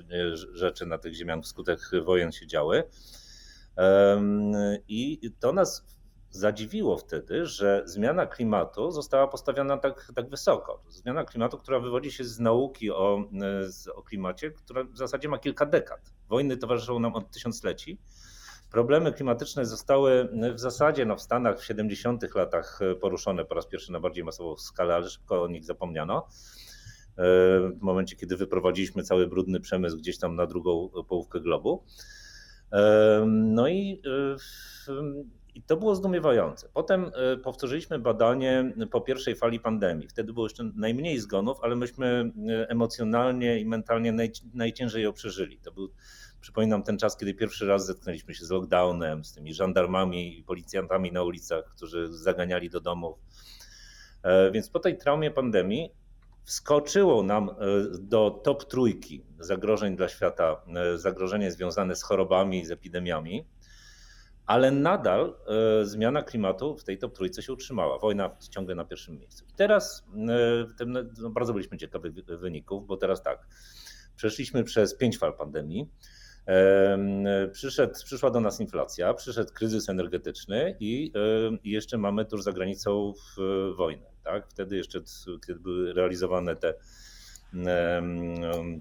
rzeczy 0.53 0.85
na 0.85 0.97
tych 0.97 1.13
ziemiach 1.13 1.43
wskutek 1.43 1.79
wojen 2.05 2.31
się 2.31 2.47
działy. 2.47 2.83
I 4.87 5.31
to 5.39 5.53
nas 5.53 5.85
zadziwiło 6.29 6.97
wtedy, 6.97 7.45
że 7.45 7.83
zmiana 7.85 8.25
klimatu 8.25 8.91
została 8.91 9.27
postawiona 9.27 9.77
tak, 9.77 10.11
tak 10.15 10.29
wysoko. 10.29 10.83
Zmiana 10.89 11.23
klimatu, 11.23 11.57
która 11.57 11.79
wywodzi 11.79 12.11
się 12.11 12.23
z 12.23 12.39
nauki 12.39 12.91
o, 12.91 13.23
o 13.95 14.01
klimacie, 14.01 14.51
która 14.51 14.83
w 14.83 14.97
zasadzie 14.97 15.29
ma 15.29 15.37
kilka 15.37 15.65
dekad. 15.65 16.13
Wojny 16.29 16.57
towarzyszą 16.57 16.99
nam 16.99 17.15
od 17.15 17.31
tysiącleci. 17.31 17.97
Problemy 18.75 19.13
klimatyczne 19.13 19.65
zostały 19.65 20.29
w 20.53 20.59
zasadzie 20.59 21.05
no, 21.05 21.15
w 21.15 21.21
Stanach 21.21 21.59
w 21.59 21.65
70 21.65 22.35
latach 22.35 22.79
poruszone 23.01 23.45
po 23.45 23.55
raz 23.55 23.67
pierwszy 23.67 23.91
na 23.91 23.99
bardziej 23.99 24.23
masową 24.23 24.57
skalę, 24.57 24.95
ale 24.95 25.09
szybko 25.09 25.43
o 25.43 25.47
nich 25.47 25.65
zapomniano. 25.65 26.27
W 27.17 27.81
momencie, 27.81 28.15
kiedy 28.15 28.37
wyprowadziliśmy 28.37 29.03
cały 29.03 29.27
brudny 29.27 29.59
przemysł 29.59 29.97
gdzieś 29.97 30.17
tam 30.17 30.35
na 30.35 30.45
drugą 30.47 30.89
połówkę 31.07 31.39
globu. 31.39 31.83
No 33.27 33.67
i 33.67 34.01
i 35.55 35.63
to 35.63 35.77
było 35.77 35.95
zdumiewające. 35.95 36.69
Potem 36.73 37.11
e, 37.33 37.37
powtórzyliśmy 37.37 37.99
badanie 37.99 38.73
po 38.91 39.01
pierwszej 39.01 39.35
fali 39.35 39.59
pandemii. 39.59 40.07
Wtedy 40.07 40.33
było 40.33 40.45
jeszcze 40.45 40.63
najmniej 40.75 41.19
zgonów, 41.19 41.57
ale 41.61 41.75
myśmy 41.75 42.31
e, 42.49 42.69
emocjonalnie 42.69 43.59
i 43.59 43.65
mentalnie 43.65 44.11
naj, 44.11 44.31
najciężej 44.53 45.03
ją 45.03 45.13
przeżyli. 45.13 45.57
To 45.57 45.71
był, 45.71 45.91
przypominam, 46.41 46.83
ten 46.83 46.97
czas, 46.97 47.17
kiedy 47.17 47.33
pierwszy 47.33 47.67
raz 47.67 47.85
zetknęliśmy 47.85 48.33
się 48.33 48.45
z 48.45 48.49
lockdownem, 48.49 49.25
z 49.25 49.33
tymi 49.33 49.53
żandarmami 49.53 50.39
i 50.39 50.43
policjantami 50.43 51.11
na 51.11 51.23
ulicach, 51.23 51.65
którzy 51.75 52.13
zaganiali 52.13 52.69
do 52.69 52.81
domów. 52.81 53.19
E, 54.23 54.51
więc 54.51 54.69
po 54.69 54.79
tej 54.79 54.97
traumie 54.97 55.31
pandemii 55.31 55.91
wskoczyło 56.43 57.23
nam 57.23 57.49
do 57.99 58.41
top 58.43 58.65
trójki 58.65 59.25
zagrożeń 59.39 59.95
dla 59.95 60.07
świata, 60.07 60.61
zagrożenie 60.95 61.51
związane 61.51 61.95
z 61.95 62.03
chorobami, 62.03 62.65
z 62.65 62.71
epidemiami 62.71 63.45
ale 64.47 64.71
nadal 64.71 65.35
e, 65.81 65.85
zmiana 65.85 66.21
klimatu 66.21 66.77
w 66.77 66.83
tej 66.83 66.97
top 66.97 67.15
trójce 67.15 67.41
się 67.41 67.53
utrzymała. 67.53 67.99
Wojna 67.99 68.37
ciągle 68.49 68.75
na 68.75 68.85
pierwszym 68.85 69.17
miejscu. 69.17 69.45
I 69.49 69.53
teraz 69.55 70.05
e, 70.79 70.85
no, 70.85 71.29
bardzo 71.29 71.53
byliśmy 71.53 71.77
ciekawi 71.77 72.23
wyników, 72.27 72.87
bo 72.87 72.97
teraz 72.97 73.23
tak, 73.23 73.47
przeszliśmy 74.15 74.63
przez 74.63 74.97
pięć 74.97 75.17
fal 75.17 75.33
pandemii. 75.33 75.89
Przyszedł, 77.51 77.93
przyszła 78.05 78.31
do 78.31 78.39
nas 78.39 78.59
inflacja, 78.59 79.13
przyszedł 79.13 79.53
kryzys 79.53 79.89
energetyczny 79.89 80.75
i, 80.79 81.11
i 81.63 81.71
jeszcze 81.71 81.97
mamy 81.97 82.25
tuż 82.25 82.43
za 82.43 82.51
granicą 82.51 83.13
wojnę. 83.75 84.05
Tak? 84.23 84.47
Wtedy 84.49 84.77
jeszcze, 84.77 85.01
kiedy 85.47 85.59
były 85.59 85.93
realizowane 85.93 86.55
te, 86.55 86.73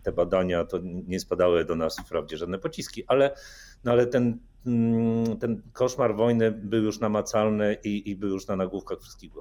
te 0.03 0.13
badania, 0.13 0.65
to 0.65 0.79
nie 0.83 1.21
spadały 1.21 1.65
do 1.65 1.75
nas 1.75 2.01
wprawdzie 2.01 2.37
żadne 2.37 2.59
pociski, 2.59 3.05
ale, 3.07 3.35
no 3.85 3.93
ale 3.93 4.07
ten 4.07 4.39
Mm, 4.67 5.37
ten 5.39 5.63
koszmar 5.73 6.17
wojny 6.17 6.53
był 6.53 6.83
już 6.83 7.01
namacalny 7.01 7.77
i, 7.85 8.11
i 8.11 8.17
był 8.17 8.29
już 8.29 8.47
na 8.47 8.57
nagłówkach 8.57 9.01
wszystkich 9.01 9.33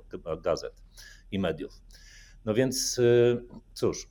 gazet 0.42 0.74
i 1.32 1.40
mediów. 1.40 1.82
No 2.46 2.54
więc 2.54 2.98
y, 2.98 3.44
cóż, 3.74 4.10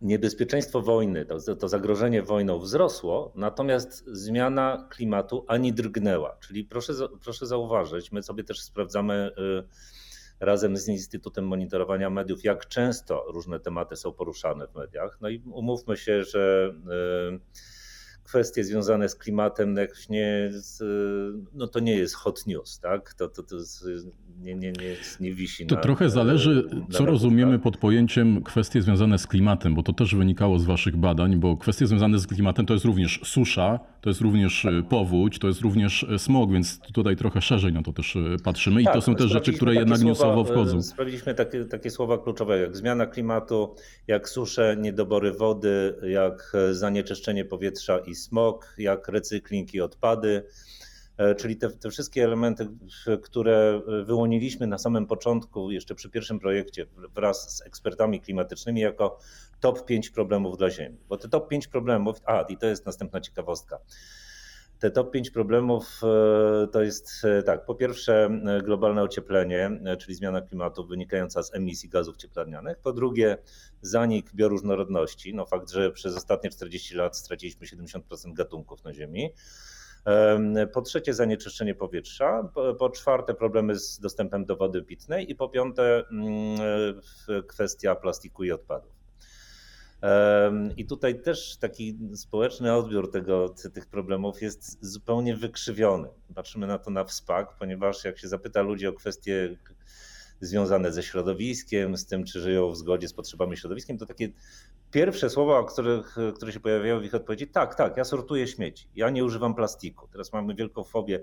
niebezpieczeństwo 0.00 0.82
wojny, 0.82 1.24
to, 1.24 1.56
to, 1.56 1.68
zagrożenie 1.68 2.22
wojną 2.22 2.58
wzrosło, 2.58 3.32
natomiast 3.34 4.04
zmiana 4.06 4.88
klimatu 4.90 5.44
ani 5.48 5.72
drgnęła. 5.72 6.36
Czyli 6.40 6.64
proszę, 6.64 6.92
proszę 7.22 7.46
zauważyć, 7.46 8.12
my 8.12 8.22
sobie 8.22 8.44
też 8.44 8.60
sprawdzamy 8.60 9.30
y, 9.38 10.44
razem 10.44 10.76
z 10.76 10.88
Instytutem 10.88 11.46
Monitorowania 11.46 12.10
Mediów, 12.10 12.44
jak 12.44 12.68
często 12.68 13.24
różne 13.28 13.60
tematy 13.60 13.96
są 13.96 14.12
poruszane 14.12 14.66
w 14.68 14.74
mediach. 14.74 15.18
No 15.20 15.28
i 15.28 15.42
umówmy 15.52 15.96
się, 15.96 16.24
że. 16.24 16.74
Yy, 17.30 17.40
kwestie 18.26 18.64
związane 18.64 19.08
z 19.08 19.14
klimatem 19.14 19.74
no 19.74 19.80
nie, 20.10 20.50
no 21.54 21.66
to 21.66 21.80
nie 21.80 21.96
jest 21.96 22.14
hot 22.14 22.46
news, 22.46 22.80
tak? 22.80 23.14
To, 23.14 23.28
to, 23.28 23.42
to 23.42 23.56
nie, 24.40 24.54
nie, 24.54 24.72
nie, 24.72 24.96
nie 25.20 25.34
wisi 25.34 25.66
To 25.66 25.74
na, 25.74 25.80
trochę 25.80 26.10
zależy, 26.10 26.68
co 26.90 27.06
rozumiemy 27.06 27.58
pod 27.58 27.76
pojęciem 27.76 28.42
kwestie 28.42 28.82
związane 28.82 29.18
z 29.18 29.26
klimatem, 29.26 29.74
bo 29.74 29.82
to 29.82 29.92
też 29.92 30.14
wynikało 30.14 30.58
z 30.58 30.64
waszych 30.64 30.96
badań, 30.96 31.36
bo 31.36 31.56
kwestie 31.56 31.86
związane 31.86 32.18
z 32.18 32.26
klimatem 32.26 32.66
to 32.66 32.74
jest 32.74 32.84
również 32.84 33.20
susza, 33.24 33.80
to 34.00 34.10
jest 34.10 34.20
również 34.20 34.64
e, 34.64 34.82
powódź, 34.82 35.38
to 35.38 35.48
jest 35.48 35.60
również 35.60 36.04
e, 36.04 36.18
smog, 36.18 36.52
więc 36.52 36.80
tutaj 36.80 37.16
trochę 37.16 37.40
szerzej 37.40 37.72
na 37.72 37.82
to 37.82 37.92
też 37.92 38.16
e, 38.16 38.20
patrzymy 38.44 38.82
i 38.82 38.84
tak, 38.84 38.94
to 38.94 39.00
są 39.00 39.14
też 39.14 39.30
rzeczy, 39.30 39.52
które 39.52 39.74
jednak 39.74 39.98
słowa, 39.98 40.08
newsowo 40.08 40.44
wchodzą. 40.44 40.82
Sprawiliśmy 40.82 41.34
takie, 41.34 41.64
takie 41.64 41.90
słowa 41.90 42.18
kluczowe 42.18 42.58
jak 42.58 42.76
zmiana 42.76 43.06
klimatu, 43.06 43.74
jak 44.06 44.28
susze, 44.28 44.76
niedobory 44.80 45.32
wody, 45.32 45.94
jak 46.02 46.52
zanieczyszczenie 46.72 47.44
powietrza 47.44 47.98
i 47.98 48.14
smog, 48.16 48.74
jak 48.78 49.08
recykling 49.08 49.74
i 49.74 49.80
odpady. 49.80 50.42
Czyli 51.36 51.56
te, 51.56 51.70
te, 51.70 51.90
wszystkie 51.90 52.24
elementy, 52.24 52.68
które 53.22 53.80
wyłoniliśmy 54.04 54.66
na 54.66 54.78
samym 54.78 55.06
początku, 55.06 55.70
jeszcze 55.70 55.94
przy 55.94 56.10
pierwszym 56.10 56.38
projekcie, 56.38 56.86
wraz 57.14 57.56
z 57.56 57.62
ekspertami 57.66 58.20
klimatycznymi, 58.20 58.80
jako 58.80 59.18
top 59.60 59.84
5 59.84 60.10
problemów 60.10 60.58
dla 60.58 60.70
Ziemi. 60.70 60.98
Bo 61.08 61.16
te 61.16 61.28
top 61.28 61.48
5 61.48 61.68
problemów, 61.68 62.16
a 62.24 62.42
i 62.42 62.56
to 62.56 62.66
jest 62.66 62.86
następna 62.86 63.20
ciekawostka. 63.20 63.78
Te 64.78 64.90
top 64.90 65.10
5 65.10 65.30
problemów 65.30 66.00
e, 66.02 66.66
to 66.66 66.82
jest 66.82 67.24
e, 67.24 67.42
tak, 67.42 67.64
po 67.64 67.74
pierwsze 67.74 68.24
e, 68.24 68.62
globalne 68.62 69.02
ocieplenie, 69.02 69.70
czyli 69.98 70.14
zmiana 70.14 70.40
klimatu 70.40 70.86
wynikająca 70.86 71.42
z 71.42 71.54
emisji 71.54 71.88
gazów 71.88 72.16
cieplarnianych. 72.16 72.78
Po 72.78 72.92
drugie 72.92 73.38
zanik 73.82 74.34
bioróżnorodności, 74.34 75.34
no 75.34 75.46
fakt, 75.46 75.70
że 75.70 75.92
przez 75.92 76.16
ostatnie 76.16 76.50
40 76.50 76.94
lat 76.94 77.16
straciliśmy 77.16 77.66
70% 77.66 78.00
gatunków 78.32 78.84
na 78.84 78.92
Ziemi. 78.92 79.32
Po 80.72 80.82
trzecie 80.82 81.14
zanieczyszczenie 81.14 81.74
powietrza, 81.74 82.48
po 82.78 82.90
czwarte 82.90 83.34
problemy 83.34 83.78
z 83.78 84.00
dostępem 84.00 84.44
do 84.44 84.56
wody 84.56 84.82
pitnej 84.82 85.30
i 85.30 85.34
po 85.34 85.48
piąte 85.48 86.04
mm, 86.10 87.00
kwestia 87.46 87.94
plastiku 87.94 88.44
i 88.44 88.52
odpadów. 88.52 88.95
I 90.76 90.86
tutaj 90.86 91.22
też 91.22 91.56
taki 91.56 91.98
społeczny 92.14 92.74
odbiór 92.74 93.10
tego, 93.10 93.48
tych 93.74 93.86
problemów 93.86 94.42
jest 94.42 94.78
zupełnie 94.80 95.36
wykrzywiony. 95.36 96.08
Patrzymy 96.34 96.66
na 96.66 96.78
to 96.78 96.90
na 96.90 97.04
wspak, 97.04 97.56
ponieważ 97.58 98.04
jak 98.04 98.18
się 98.18 98.28
zapyta 98.28 98.62
ludzi 98.62 98.86
o 98.86 98.92
kwestie 98.92 99.56
związane 100.40 100.92
ze 100.92 101.02
środowiskiem, 101.02 101.96
z 101.96 102.06
tym, 102.06 102.24
czy 102.24 102.40
żyją 102.40 102.70
w 102.70 102.76
zgodzie 102.76 103.08
z 103.08 103.12
potrzebami 103.12 103.56
środowiskiem, 103.56 103.98
to 103.98 104.06
takie 104.06 104.28
pierwsze 104.90 105.30
słowa, 105.30 105.64
których, 105.64 106.16
które 106.34 106.52
się 106.52 106.60
pojawiają 106.60 107.00
w 107.00 107.04
ich 107.04 107.14
odpowiedzi, 107.14 107.46
tak, 107.46 107.74
tak, 107.74 107.96
ja 107.96 108.04
sortuję 108.04 108.46
śmieci, 108.46 108.88
ja 108.96 109.10
nie 109.10 109.24
używam 109.24 109.54
plastiku. 109.54 110.08
Teraz 110.12 110.32
mamy 110.32 110.54
wielką 110.54 110.84
fobię, 110.84 111.20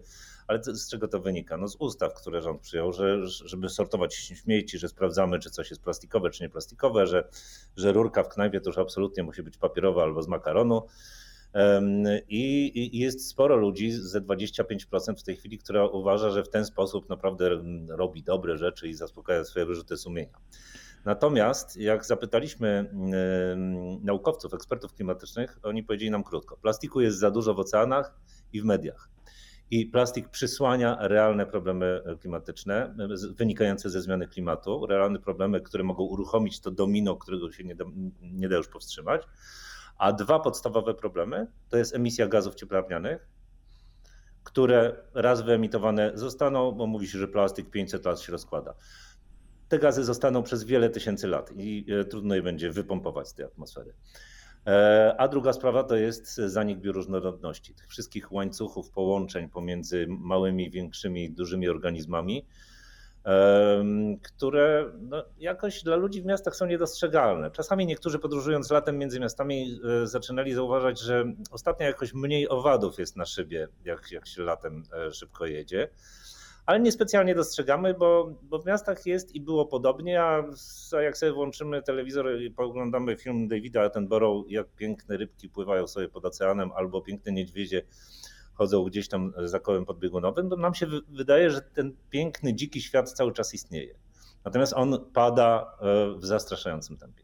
ale 0.47 0.63
z 0.63 0.89
czego 0.89 1.07
to 1.07 1.19
wynika? 1.19 1.57
No 1.57 1.67
z 1.67 1.75
ustaw, 1.75 2.13
które 2.13 2.41
rząd 2.41 2.61
przyjął, 2.61 2.93
że, 2.93 3.27
żeby 3.27 3.69
sortować 3.69 4.15
śmieci, 4.15 4.77
że 4.77 4.89
sprawdzamy, 4.89 5.39
czy 5.39 5.49
coś 5.49 5.69
jest 5.69 5.83
plastikowe, 5.83 6.29
czy 6.29 6.43
nie 6.43 6.49
plastikowe, 6.49 7.07
że, 7.07 7.29
że 7.75 7.91
rurka 7.91 8.23
w 8.23 8.29
knajpie 8.29 8.61
to 8.61 8.69
już 8.69 8.77
absolutnie 8.77 9.23
musi 9.23 9.43
być 9.43 9.57
papierowa 9.57 10.03
albo 10.03 10.23
z 10.23 10.27
makaronu. 10.27 10.81
I, 12.29 12.99
jest 12.99 13.27
sporo 13.27 13.55
ludzi, 13.55 13.91
ze 13.91 14.21
25% 14.21 15.15
w 15.19 15.23
tej 15.23 15.35
chwili, 15.35 15.57
która 15.57 15.87
uważa, 15.87 16.29
że 16.29 16.43
w 16.43 16.49
ten 16.49 16.65
sposób 16.65 17.09
naprawdę 17.09 17.49
robi 17.89 18.23
dobre 18.23 18.57
rzeczy 18.57 18.87
i 18.87 18.93
zaspokaja 18.93 19.43
swoje 19.43 19.65
wyrzuty 19.65 19.97
sumienia. 19.97 20.37
Natomiast 21.05 21.77
jak 21.77 22.05
zapytaliśmy 22.05 22.89
naukowców, 24.01 24.53
ekspertów 24.53 24.93
klimatycznych, 24.93 25.59
oni 25.63 25.83
powiedzieli 25.83 26.11
nam 26.11 26.23
krótko: 26.23 26.57
plastiku 26.57 27.01
jest 27.01 27.19
za 27.19 27.31
dużo 27.31 27.53
w 27.53 27.59
oceanach 27.59 28.15
i 28.53 28.61
w 28.61 28.65
mediach. 28.65 29.09
I 29.71 29.85
plastik 29.85 30.29
przysłania 30.29 30.97
realne 30.99 31.45
problemy 31.45 32.01
klimatyczne 32.21 32.95
wynikające 33.37 33.89
ze 33.89 34.01
zmiany 34.01 34.27
klimatu, 34.27 34.85
realne 34.85 35.19
problemy, 35.19 35.61
które 35.61 35.83
mogą 35.83 36.03
uruchomić 36.03 36.59
to 36.59 36.71
domino, 36.71 37.15
którego 37.15 37.51
się 37.51 37.63
nie 37.63 37.75
da, 37.75 37.85
nie 38.21 38.49
da 38.49 38.55
już 38.55 38.67
powstrzymać. 38.67 39.21
A 40.03 40.13
dwa 40.13 40.39
podstawowe 40.39 40.93
problemy 40.93 41.47
to 41.69 41.77
jest 41.77 41.95
emisja 41.95 42.27
gazów 42.27 42.55
cieplarnianych, 42.55 43.27
które 44.43 44.95
raz 45.13 45.41
wyemitowane 45.41 46.11
zostaną, 46.15 46.71
bo 46.71 46.87
mówi 46.87 47.07
się, 47.07 47.19
że 47.19 47.27
plastik 47.27 47.69
500 47.69 48.05
lat 48.05 48.19
się 48.19 48.31
rozkłada. 48.31 48.73
Te 49.69 49.79
gazy 49.79 50.03
zostaną 50.03 50.43
przez 50.43 50.63
wiele 50.63 50.89
tysięcy 50.89 51.27
lat 51.27 51.51
i 51.57 51.85
e, 51.91 52.05
trudno 52.05 52.35
je 52.35 52.41
będzie 52.41 52.71
wypompować 52.71 53.27
z 53.27 53.33
tej 53.33 53.45
atmosfery. 53.45 53.93
E, 54.67 55.15
a 55.17 55.27
druga 55.27 55.53
sprawa 55.53 55.83
to 55.83 55.95
jest 55.95 56.35
zanik 56.35 56.79
bioróżnorodności, 56.79 57.75
tych 57.75 57.87
wszystkich 57.87 58.31
łańcuchów 58.31 58.89
połączeń 58.89 59.49
pomiędzy 59.49 60.05
małymi, 60.09 60.71
większymi, 60.71 61.31
dużymi 61.31 61.69
organizmami, 61.69 62.45
które 64.23 64.91
no, 64.99 65.23
jakoś 65.37 65.83
dla 65.83 65.95
ludzi 65.95 66.21
w 66.21 66.25
miastach 66.25 66.55
są 66.55 66.65
niedostrzegalne. 66.65 67.51
Czasami 67.51 67.85
niektórzy 67.85 68.19
podróżując 68.19 68.71
latem 68.71 68.97
między 68.97 69.19
miastami 69.19 69.79
e, 70.03 70.07
zaczynali 70.07 70.53
zauważać, 70.53 70.99
że 70.99 71.25
ostatnio 71.51 71.85
jakoś 71.85 72.13
mniej 72.13 72.49
owadów 72.49 72.99
jest 72.99 73.15
na 73.15 73.25
szybie, 73.25 73.67
jak, 73.85 74.11
jak 74.11 74.27
się 74.27 74.43
latem 74.43 74.83
e, 74.93 75.11
szybko 75.11 75.45
jedzie. 75.45 75.89
Ale 76.65 76.79
niespecjalnie 76.79 77.35
dostrzegamy, 77.35 77.93
bo, 77.93 78.33
bo 78.41 78.59
w 78.59 78.65
miastach 78.65 79.05
jest 79.05 79.35
i 79.35 79.41
było 79.41 79.65
podobnie, 79.65 80.21
a 80.21 80.43
jak 81.01 81.17
sobie 81.17 81.31
włączymy 81.31 81.81
telewizor 81.81 82.41
i 82.41 82.51
poglądamy 82.51 83.17
film 83.17 83.47
Davida 83.47 83.81
Attenborough, 83.81 84.51
jak 84.51 84.67
piękne 84.67 85.17
rybki 85.17 85.49
pływają 85.49 85.87
sobie 85.87 86.09
pod 86.09 86.25
oceanem, 86.25 86.71
albo 86.75 87.01
piękne 87.01 87.31
niedźwiedzie 87.31 87.81
chodzą 88.53 88.83
gdzieś 88.83 89.07
tam 89.07 89.33
za 89.45 89.59
kołem 89.59 89.85
podbiegunowym, 89.85 90.49
to 90.49 90.55
nam 90.55 90.73
się 90.73 90.87
wydaje, 91.09 91.49
że 91.49 91.61
ten 91.61 91.93
piękny, 92.09 92.53
dziki 92.53 92.81
świat 92.81 93.11
cały 93.11 93.33
czas 93.33 93.53
istnieje. 93.53 93.95
Natomiast 94.45 94.73
on 94.73 94.97
pada 95.13 95.77
w 96.17 96.25
zastraszającym 96.25 96.97
tempie. 96.97 97.23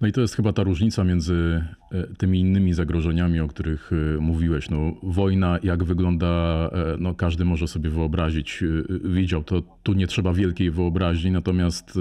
No 0.00 0.08
i 0.08 0.12
to 0.12 0.20
jest 0.20 0.36
chyba 0.36 0.52
ta 0.52 0.62
różnica 0.62 1.04
między 1.04 1.64
e, 1.92 2.06
tymi 2.18 2.40
innymi 2.40 2.74
zagrożeniami, 2.74 3.40
o 3.40 3.48
których 3.48 3.90
e, 3.92 4.20
mówiłeś. 4.20 4.70
No, 4.70 4.78
wojna, 5.02 5.58
jak 5.62 5.84
wygląda, 5.84 6.26
e, 6.72 6.96
no, 6.98 7.14
każdy 7.14 7.44
może 7.44 7.68
sobie 7.68 7.90
wyobrazić. 7.90 8.64
Widział 9.04 9.44
to, 9.44 9.62
tu 9.82 9.92
nie 9.92 10.06
trzeba 10.06 10.32
wielkiej 10.32 10.70
wyobraźni, 10.70 11.30
natomiast 11.30 11.98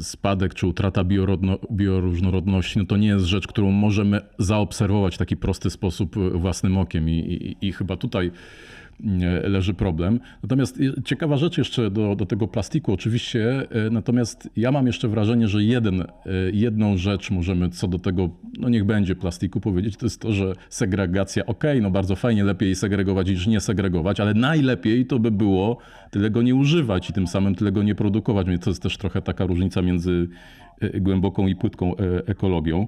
spadek 0.00 0.54
czy 0.54 0.66
utrata 0.66 1.04
bioróżnorodności, 1.72 2.78
no 2.78 2.84
to 2.84 2.96
nie 2.96 3.08
jest 3.08 3.24
rzecz, 3.24 3.46
którą 3.46 3.70
możemy 3.70 4.20
zaobserwować 4.38 5.14
w 5.14 5.18
taki 5.18 5.36
prosty 5.36 5.70
sposób 5.70 6.16
własnym 6.34 6.78
okiem. 6.78 7.08
I, 7.08 7.12
i, 7.12 7.66
i 7.66 7.72
chyba 7.72 7.96
tutaj 7.96 8.30
leży 9.42 9.74
problem. 9.74 10.20
Natomiast 10.42 10.78
ciekawa 11.04 11.36
rzecz 11.36 11.58
jeszcze 11.58 11.90
do, 11.90 12.16
do 12.16 12.26
tego 12.26 12.48
plastiku, 12.48 12.92
oczywiście, 12.92 13.66
e, 13.70 13.90
natomiast 13.90 14.50
ja 14.56 14.72
mam 14.72 14.86
jeszcze 14.86 15.08
wrażenie, 15.08 15.48
że 15.48 15.62
jeden, 15.62 16.00
e, 16.00 16.06
jedną 16.52 16.96
rzecz 16.96 17.30
możemy 17.30 17.68
co 17.68 17.88
do 17.88 17.98
tego, 17.98 18.30
no 18.58 18.68
niech 18.68 18.84
będzie 18.84 19.14
plastiku 19.14 19.60
powiedzieć, 19.60 19.96
to 19.96 20.06
jest 20.06 20.20
to, 20.20 20.32
że 20.32 20.52
segregacja, 20.68 21.46
okay, 21.46 21.80
no 21.80 21.90
bardzo 21.90 22.16
fajnie, 22.16 22.44
lepiej 22.44 22.74
segregować 22.74 23.28
niż 23.28 23.46
nie 23.46 23.60
segregować, 23.60 24.20
ale 24.20 24.34
najlepiej 24.34 25.06
to 25.06 25.18
by 25.18 25.30
było 25.30 25.78
tyle 26.10 26.30
go 26.30 26.42
nie 26.42 26.54
używać 26.54 27.10
i 27.10 27.12
tym 27.12 27.26
samym 27.26 27.54
tyle 27.54 27.72
go 27.72 27.82
nie 27.82 27.94
produkować. 27.94 28.46
To 28.60 28.70
jest 28.70 28.82
też 28.82 28.96
trochę 28.96 29.22
taka 29.22 29.46
różnica 29.46 29.82
między 29.82 30.28
e, 30.80 31.00
głęboką 31.00 31.46
i 31.46 31.56
płytką 31.56 31.96
ekologią. 32.26 32.86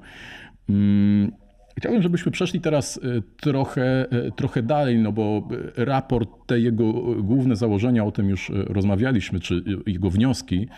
Chciałbym, 1.76 2.02
żebyśmy 2.02 2.32
przeszli 2.32 2.60
teraz 2.60 3.00
e, 3.02 3.22
trochę, 3.40 4.10
e, 4.10 4.30
trochę 4.36 4.62
dalej, 4.62 4.98
no 4.98 5.12
bo 5.12 5.48
e, 5.78 5.84
raport, 5.84 6.30
te 6.46 6.60
jego 6.60 6.92
główne 7.22 7.56
założenia, 7.56 8.04
o 8.04 8.12
tym 8.12 8.28
już 8.28 8.50
rozmawialiśmy, 8.54 9.40
czy 9.40 9.64
jego 9.86 10.10
wnioski. 10.10 10.68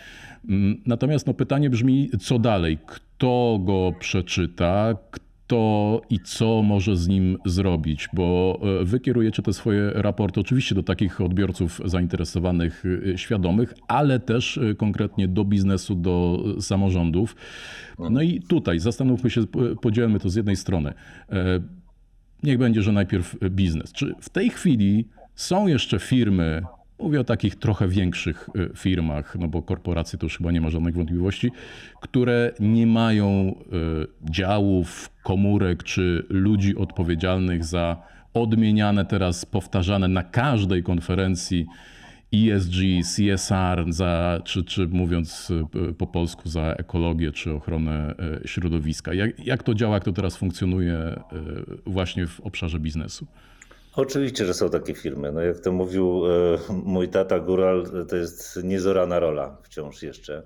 Mm, 0.49 0.81
natomiast 0.85 1.27
no, 1.27 1.33
pytanie 1.33 1.69
brzmi, 1.69 2.09
co 2.19 2.39
dalej? 2.39 2.77
Kto 2.85 3.59
go 3.65 3.93
przeczyta? 3.99 4.95
kto 5.11 5.24
i 6.09 6.19
co 6.19 6.61
może 6.61 6.97
z 6.97 7.07
nim 7.07 7.37
zrobić, 7.45 8.09
bo 8.13 8.59
e, 8.81 8.85
wy 8.85 8.99
kierujecie 8.99 9.41
te 9.41 9.53
swoje 9.53 9.91
raporty 9.93 10.39
oczywiście 10.39 10.75
do 10.75 10.83
takich 10.83 11.21
odbiorców 11.21 11.81
zainteresowanych, 11.85 12.83
e, 13.13 13.17
świadomych, 13.17 13.73
ale 13.87 14.19
też 14.19 14.57
e, 14.57 14.75
konkretnie 14.75 15.27
do 15.27 15.45
biznesu, 15.45 15.95
do 15.95 16.43
samorządów. 16.59 17.35
No 17.99 18.21
i 18.21 18.41
tutaj 18.41 18.79
zastanówmy 18.79 19.29
się, 19.29 19.41
podzielmy 19.81 20.19
to 20.19 20.29
z 20.29 20.35
jednej 20.35 20.55
strony. 20.55 20.93
Niech 22.43 22.57
będzie, 22.57 22.81
że 22.81 22.91
najpierw 22.91 23.35
biznes. 23.49 23.93
Czy 23.93 24.15
w 24.21 24.29
tej 24.29 24.49
chwili 24.49 25.07
są 25.35 25.67
jeszcze 25.67 25.99
firmy, 25.99 26.61
Mówię 26.99 27.19
o 27.19 27.23
takich 27.23 27.55
trochę 27.55 27.87
większych 27.87 28.49
y, 28.55 28.69
firmach, 28.75 29.35
no 29.39 29.47
bo 29.47 29.61
korporacje 29.61 30.19
to 30.19 30.25
już 30.25 30.37
chyba 30.37 30.51
nie 30.51 30.61
ma 30.61 30.69
żadnych 30.69 30.95
wątpliwości, 30.95 31.51
które 32.01 32.51
nie 32.59 32.87
mają 32.87 33.55
y, 34.25 34.31
działów, 34.31 35.09
komórek 35.23 35.83
czy 35.83 36.25
ludzi 36.29 36.75
odpowiedzialnych 36.75 37.65
za 37.65 37.97
odmieniane 38.33 39.05
teraz, 39.05 39.45
powtarzane 39.45 40.07
na 40.07 40.23
każdej 40.23 40.83
konferencji 40.83 41.65
ESG, 42.33 42.75
CSR, 43.15 43.85
za, 43.89 44.41
czy, 44.43 44.63
czy 44.63 44.87
mówiąc 44.87 45.51
y, 45.89 45.93
po 45.93 46.07
polsku 46.07 46.49
za 46.49 46.61
ekologię 46.61 47.31
czy 47.31 47.53
ochronę 47.53 48.15
środowiska. 48.45 49.13
Jak, 49.13 49.45
jak 49.45 49.63
to 49.63 49.73
działa, 49.73 49.93
jak 49.93 50.03
to 50.03 50.11
teraz 50.11 50.37
funkcjonuje 50.37 51.19
właśnie 51.85 52.27
w 52.27 52.39
obszarze 52.41 52.79
biznesu? 52.79 53.27
Oczywiście, 53.95 54.45
że 54.45 54.53
są 54.53 54.69
takie 54.69 54.93
firmy. 54.93 55.31
No 55.31 55.41
jak 55.41 55.59
to 55.59 55.71
mówił 55.71 56.23
e, 56.25 56.57
mój 56.69 57.09
tata 57.09 57.39
Góral, 57.39 58.05
to 58.09 58.15
jest 58.15 58.63
niezorana 58.63 59.19
rola 59.19 59.57
wciąż 59.63 60.03
jeszcze. 60.03 60.43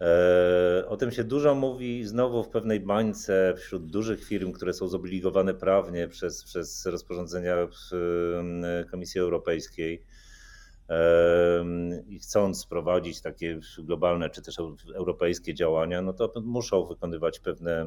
E, 0.00 0.84
o 0.88 0.96
tym 0.96 1.10
się 1.10 1.24
dużo 1.24 1.54
mówi 1.54 2.04
znowu 2.04 2.44
w 2.44 2.48
pewnej 2.48 2.80
bańce 2.80 3.54
wśród 3.56 3.86
dużych 3.86 4.24
firm, 4.24 4.52
które 4.52 4.72
są 4.72 4.88
zobligowane 4.88 5.54
prawnie 5.54 6.08
przez, 6.08 6.44
przez 6.44 6.86
rozporządzenia 6.86 7.56
Komisji 8.90 9.20
Europejskiej 9.20 10.02
i 12.08 12.18
chcąc 12.18 12.66
prowadzić 12.66 13.20
takie 13.20 13.60
globalne 13.78 14.30
czy 14.30 14.42
też 14.42 14.56
europejskie 14.94 15.54
działania, 15.54 16.02
no 16.02 16.12
to 16.12 16.32
muszą 16.42 16.86
wykonywać 16.86 17.40
pewne, 17.40 17.86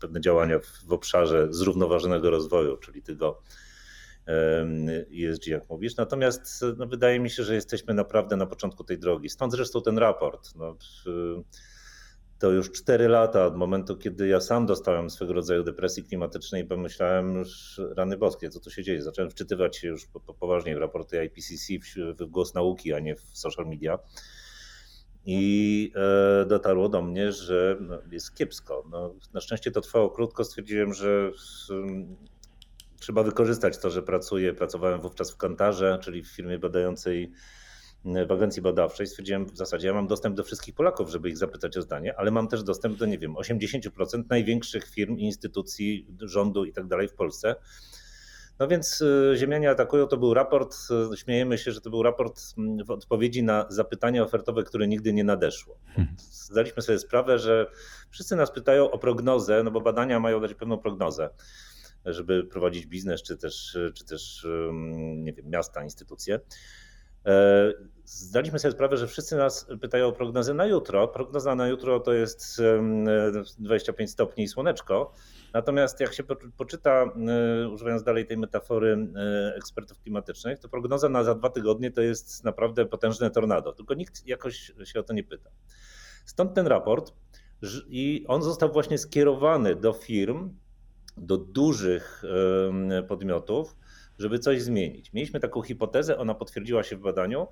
pewne 0.00 0.20
działania 0.20 0.58
w 0.88 0.92
obszarze 0.92 1.46
zrównoważonego 1.50 2.30
rozwoju, 2.30 2.76
czyli 2.76 3.02
tego 3.02 3.42
ESG, 5.28 5.46
jak 5.46 5.70
mówisz. 5.70 5.96
Natomiast 5.96 6.64
no, 6.76 6.86
wydaje 6.86 7.20
mi 7.20 7.30
się, 7.30 7.42
że 7.44 7.54
jesteśmy 7.54 7.94
naprawdę 7.94 8.36
na 8.36 8.46
początku 8.46 8.84
tej 8.84 8.98
drogi. 8.98 9.28
Stąd 9.28 9.52
zresztą 9.52 9.82
ten 9.82 9.98
raport. 9.98 10.54
No, 10.56 10.76
to 12.38 12.50
już 12.50 12.72
4 12.72 13.08
lata 13.08 13.46
od 13.46 13.56
momentu, 13.56 13.96
kiedy 13.96 14.28
ja 14.28 14.40
sam 14.40 14.66
dostałem 14.66 15.10
swego 15.10 15.32
rodzaju 15.32 15.62
depresji 15.62 16.04
klimatycznej 16.04 16.64
pomyślałem, 16.64 17.34
już 17.34 17.80
rany 17.96 18.16
boskie, 18.16 18.50
co 18.50 18.60
tu 18.60 18.70
się 18.70 18.82
dzieje. 18.82 19.02
Zacząłem 19.02 19.30
wczytywać 19.30 19.76
się 19.76 19.88
już 19.88 20.06
po, 20.06 20.20
po 20.20 20.34
poważniej 20.34 20.74
w 20.74 20.78
raporty 20.78 21.24
IPCC, 21.24 21.72
w, 22.18 22.26
głos 22.26 22.54
nauki, 22.54 22.92
a 22.92 22.98
nie 22.98 23.16
w 23.16 23.22
social 23.32 23.66
media. 23.66 23.98
I 25.26 25.92
e, 26.42 26.46
dotarło 26.46 26.88
do 26.88 27.02
mnie, 27.02 27.32
że 27.32 27.76
no, 27.80 27.98
jest 28.10 28.34
kiepsko. 28.34 28.84
No, 28.90 29.14
na 29.34 29.40
szczęście 29.40 29.70
to 29.70 29.80
trwało 29.80 30.10
krótko. 30.10 30.44
Stwierdziłem, 30.44 30.94
że 30.94 31.30
um, 31.70 32.16
trzeba 33.00 33.22
wykorzystać 33.22 33.78
to, 33.78 33.90
że 33.90 34.02
pracuję. 34.02 34.54
Pracowałem 34.54 35.00
wówczas 35.00 35.32
w 35.32 35.36
Kantarze, 35.36 35.98
czyli 36.02 36.22
w 36.22 36.28
firmie 36.28 36.58
badającej 36.58 37.32
w 38.04 38.32
agencji 38.32 38.62
badawczej 38.62 39.06
stwierdziłem 39.06 39.46
w 39.46 39.56
zasadzie, 39.56 39.86
ja 39.86 39.94
mam 39.94 40.06
dostęp 40.06 40.36
do 40.36 40.44
wszystkich 40.44 40.74
Polaków, 40.74 41.10
żeby 41.10 41.28
ich 41.28 41.38
zapytać 41.38 41.76
o 41.76 41.82
zdanie, 41.82 42.14
ale 42.16 42.30
mam 42.30 42.48
też 42.48 42.62
dostęp 42.62 42.98
do, 42.98 43.06
nie 43.06 43.18
wiem, 43.18 43.34
80% 43.34 44.22
największych 44.30 44.88
firm, 44.88 45.16
instytucji, 45.16 46.06
rządu 46.20 46.64
i 46.64 46.72
tak 46.72 46.86
dalej 46.86 47.08
w 47.08 47.14
Polsce. 47.14 47.54
No 48.58 48.68
więc 48.68 49.00
y, 49.00 49.34
Ziemianie 49.36 49.70
atakują 49.70 50.06
to 50.06 50.16
był 50.16 50.34
raport, 50.34 50.76
y, 51.12 51.16
śmiejemy 51.16 51.58
się, 51.58 51.72
że 51.72 51.80
to 51.80 51.90
był 51.90 52.02
raport 52.02 52.40
mm, 52.58 52.84
w 52.84 52.90
odpowiedzi 52.90 53.42
na 53.42 53.66
zapytania 53.68 54.22
ofertowe, 54.22 54.62
które 54.62 54.88
nigdy 54.88 55.12
nie 55.12 55.24
nadeszło. 55.24 55.78
Hmm. 55.86 56.16
Zdaliśmy 56.18 56.82
sobie 56.82 56.98
sprawę, 56.98 57.38
że 57.38 57.66
wszyscy 58.10 58.36
nas 58.36 58.52
pytają 58.52 58.90
o 58.90 58.98
prognozę, 58.98 59.62
no 59.62 59.70
bo 59.70 59.80
badania 59.80 60.20
mają 60.20 60.40
dać 60.40 60.54
pewną 60.54 60.78
prognozę, 60.78 61.30
żeby 62.04 62.44
prowadzić 62.44 62.86
biznes, 62.86 63.22
czy 63.22 63.36
też, 63.36 63.78
czy 63.94 64.04
też 64.04 64.46
nie 65.16 65.32
wiem, 65.32 65.50
miasta, 65.50 65.84
instytucje. 65.84 66.40
E, 68.04 68.08
zdaliśmy 68.08 68.58
sobie 68.58 68.72
sprawę, 68.72 68.96
że 68.96 69.06
wszyscy 69.06 69.36
nas 69.36 69.66
pytają 69.80 70.06
o 70.06 70.12
prognozę 70.12 70.54
na 70.54 70.66
jutro. 70.66 71.08
Prognoza 71.08 71.54
na 71.54 71.68
jutro 71.68 72.00
to 72.00 72.12
jest 72.12 72.62
25 73.58 74.10
stopni 74.10 74.44
i 74.44 74.48
słoneczko. 74.48 75.12
Natomiast 75.52 76.00
jak 76.00 76.14
się 76.14 76.22
poczyta, 76.56 77.04
e, 77.62 77.68
używając 77.68 78.02
dalej 78.02 78.26
tej 78.26 78.36
metafory 78.36 79.08
e, 79.16 79.54
ekspertów 79.56 80.00
klimatycznych, 80.00 80.58
to 80.58 80.68
prognoza 80.68 81.08
na 81.08 81.24
za 81.24 81.34
dwa 81.34 81.50
tygodnie 81.50 81.90
to 81.90 82.02
jest 82.02 82.44
naprawdę 82.44 82.86
potężne 82.86 83.30
tornado. 83.30 83.72
Tylko 83.72 83.94
nikt 83.94 84.26
jakoś 84.26 84.72
się 84.84 85.00
o 85.00 85.02
to 85.02 85.12
nie 85.12 85.24
pyta. 85.24 85.50
Stąd 86.24 86.54
ten 86.54 86.66
raport 86.66 87.12
i 87.86 88.24
on 88.28 88.42
został 88.42 88.72
właśnie 88.72 88.98
skierowany 88.98 89.76
do 89.76 89.92
firm, 89.92 90.56
do 91.16 91.36
dużych 91.36 92.22
podmiotów, 93.08 93.76
żeby 94.18 94.38
coś 94.38 94.62
zmienić. 94.62 95.12
Mieliśmy 95.12 95.40
taką 95.40 95.62
hipotezę, 95.62 96.18
ona 96.18 96.34
potwierdziła 96.34 96.82
się 96.82 96.96
w 96.96 97.00
badaniu, 97.00 97.46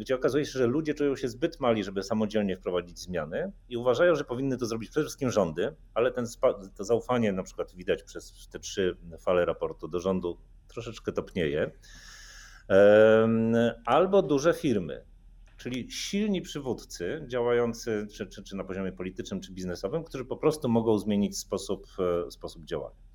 gdzie 0.00 0.14
okazuje 0.14 0.44
się, 0.44 0.58
że 0.58 0.66
ludzie 0.66 0.94
czują 0.94 1.16
się 1.16 1.28
zbyt 1.28 1.60
mali, 1.60 1.84
żeby 1.84 2.02
samodzielnie 2.02 2.56
wprowadzić 2.56 2.98
zmiany 2.98 3.52
i 3.68 3.76
uważają, 3.76 4.14
że 4.14 4.24
powinny 4.24 4.56
to 4.56 4.66
zrobić 4.66 4.90
przede 4.90 5.04
wszystkim 5.04 5.30
rządy, 5.30 5.74
ale 5.94 6.12
ten, 6.12 6.26
to 6.76 6.84
zaufanie 6.84 7.32
na 7.32 7.42
przykład 7.42 7.74
widać 7.74 8.02
przez 8.02 8.48
te 8.48 8.58
trzy 8.58 8.96
fale 9.18 9.44
raportu 9.44 9.88
do 9.88 10.00
rządu 10.00 10.38
troszeczkę 10.68 11.12
topnieje. 11.12 11.70
Albo 13.84 14.22
duże 14.22 14.54
firmy, 14.54 15.04
czyli 15.56 15.90
silni 15.90 16.42
przywódcy 16.42 17.24
działający 17.26 18.06
czy, 18.12 18.26
czy, 18.26 18.42
czy 18.42 18.56
na 18.56 18.64
poziomie 18.64 18.92
politycznym, 18.92 19.40
czy 19.40 19.52
biznesowym, 19.52 20.04
którzy 20.04 20.24
po 20.24 20.36
prostu 20.36 20.68
mogą 20.68 20.98
zmienić 20.98 21.38
sposób, 21.38 21.86
e, 22.26 22.30
sposób 22.30 22.64
działania. 22.64 23.05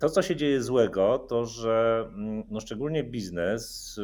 To, 0.00 0.10
co 0.10 0.22
się 0.22 0.36
dzieje 0.36 0.62
złego, 0.62 1.18
to 1.18 1.46
że 1.46 2.04
mm, 2.08 2.44
no 2.50 2.60
szczególnie 2.60 3.04
biznes 3.04 3.96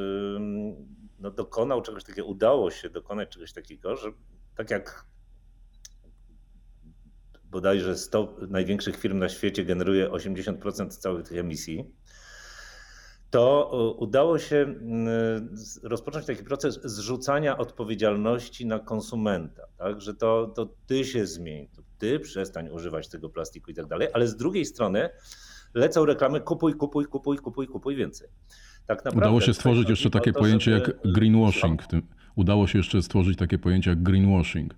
no 1.18 1.30
dokonał 1.30 1.82
czegoś 1.82 2.04
takiego, 2.04 2.28
udało 2.28 2.70
się 2.70 2.90
dokonać 2.90 3.28
czegoś 3.28 3.52
takiego, 3.52 3.96
że 3.96 4.12
tak 4.56 4.70
jak 4.70 5.06
bodajże 7.44 7.96
100 7.96 8.36
największych 8.48 8.96
firm 8.96 9.18
na 9.18 9.28
świecie 9.28 9.64
generuje 9.64 10.08
80% 10.08 10.88
całych 10.88 11.28
tych 11.28 11.38
emisji, 11.38 11.94
to 13.30 13.96
udało 13.98 14.38
się 14.38 14.74
rozpocząć 15.82 16.26
taki 16.26 16.44
proces 16.44 16.80
zrzucania 16.84 17.58
odpowiedzialności 17.58 18.66
na 18.66 18.78
konsumenta, 18.78 19.62
tak? 19.78 20.00
że 20.00 20.14
to, 20.14 20.46
to 20.46 20.68
ty 20.86 21.04
się 21.04 21.26
zmień, 21.26 21.68
ty 21.98 22.20
przestań 22.20 22.68
używać 22.68 23.08
tego 23.08 23.28
plastiku 23.28 23.70
i 23.70 23.74
tak 23.74 23.86
dalej, 23.86 24.08
ale 24.12 24.28
z 24.28 24.36
drugiej 24.36 24.64
strony 24.64 25.10
lecą 25.74 26.04
reklamy 26.04 26.40
kupuj, 26.40 26.74
kupuj, 26.74 27.06
kupuj, 27.06 27.38
kupuj, 27.38 27.66
kupuj 27.66 27.96
więcej. 27.96 28.28
Tak 28.86 28.98
naprawdę 28.98 29.18
Udało 29.18 29.40
się 29.40 29.54
stworzyć 29.54 29.88
jeszcze 29.88 30.10
takie 30.10 30.32
to, 30.32 30.40
pojęcie 30.40 30.78
żeby... 30.78 30.98
jak 31.02 31.12
greenwashing. 31.14 31.82
Udało 32.36 32.66
się 32.66 32.78
jeszcze 32.78 33.02
stworzyć 33.02 33.38
takie 33.38 33.58
pojęcie 33.58 33.90
jak 33.90 34.02
greenwashing. 34.02 34.74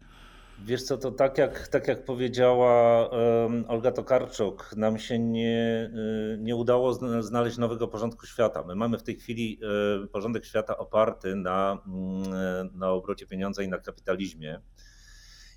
Wiesz 0.65 0.83
co, 0.83 0.97
to 0.99 1.11
tak 1.11 1.39
jak, 1.39 1.69
tak 1.69 1.89
jak 1.89 2.05
powiedziała 2.05 3.09
um, 3.09 3.65
Olga 3.69 3.93
Tokarczuk, 3.93 4.75
nam 4.77 4.99
się 4.99 5.19
nie, 5.19 5.91
y, 6.35 6.39
nie 6.41 6.57
udało 6.57 6.95
znaleźć 7.23 7.59
nowego 7.59 7.89
porządku 7.89 8.27
świata. 8.27 8.65
My 8.67 8.75
mamy 8.75 8.99
w 8.99 9.03
tej 9.03 9.17
chwili 9.17 9.61
y, 10.05 10.09
porządek 10.09 10.45
świata 10.45 10.79
oparty 10.79 11.37
na, 11.37 11.79
mm, 11.87 12.79
na 12.79 12.91
obrocie 12.91 13.27
pieniądza 13.27 13.63
i 13.63 13.69
na 13.69 13.79
kapitalizmie 13.79 14.61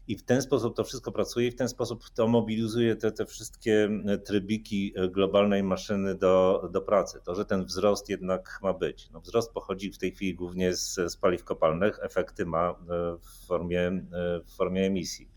i 0.08 0.16
w 0.16 0.24
ten 0.24 0.42
sposób 0.42 0.76
to 0.76 0.84
wszystko 0.84 1.12
pracuje 1.12 1.48
i 1.48 1.52
w 1.52 1.56
ten 1.56 1.70
sposób 1.70 2.10
to 2.10 2.28
mobilizuje 2.28 2.96
te, 2.96 3.12
te 3.12 3.26
wszystkie 3.26 3.90
trybiki 4.26 4.94
globalnej 5.12 5.64
maszyny 5.64 6.16
do, 6.16 6.64
do 6.72 6.82
pracy. 6.82 7.20
To, 7.24 7.36
że 7.36 7.46
ten 7.46 7.66
wzrost 7.66 8.10
jednak 8.10 8.60
ma 8.64 8.74
być. 8.74 9.10
No, 9.12 9.22
wzrost 9.22 9.54
pochodzi 9.54 9.92
w 9.92 9.98
tej 9.98 10.12
chwili 10.12 10.36
głównie 10.36 10.76
z, 10.76 10.96
z 10.96 11.18
paliw 11.18 11.44
kopalnych, 11.44 12.00
efekty 12.02 12.46
ma 12.46 12.70
e, 12.70 12.74
w 13.22 13.48
formie, 13.48 13.88
e, 13.88 14.04
w 14.46 14.56
formie 14.56 14.86
emisji. 14.86 15.30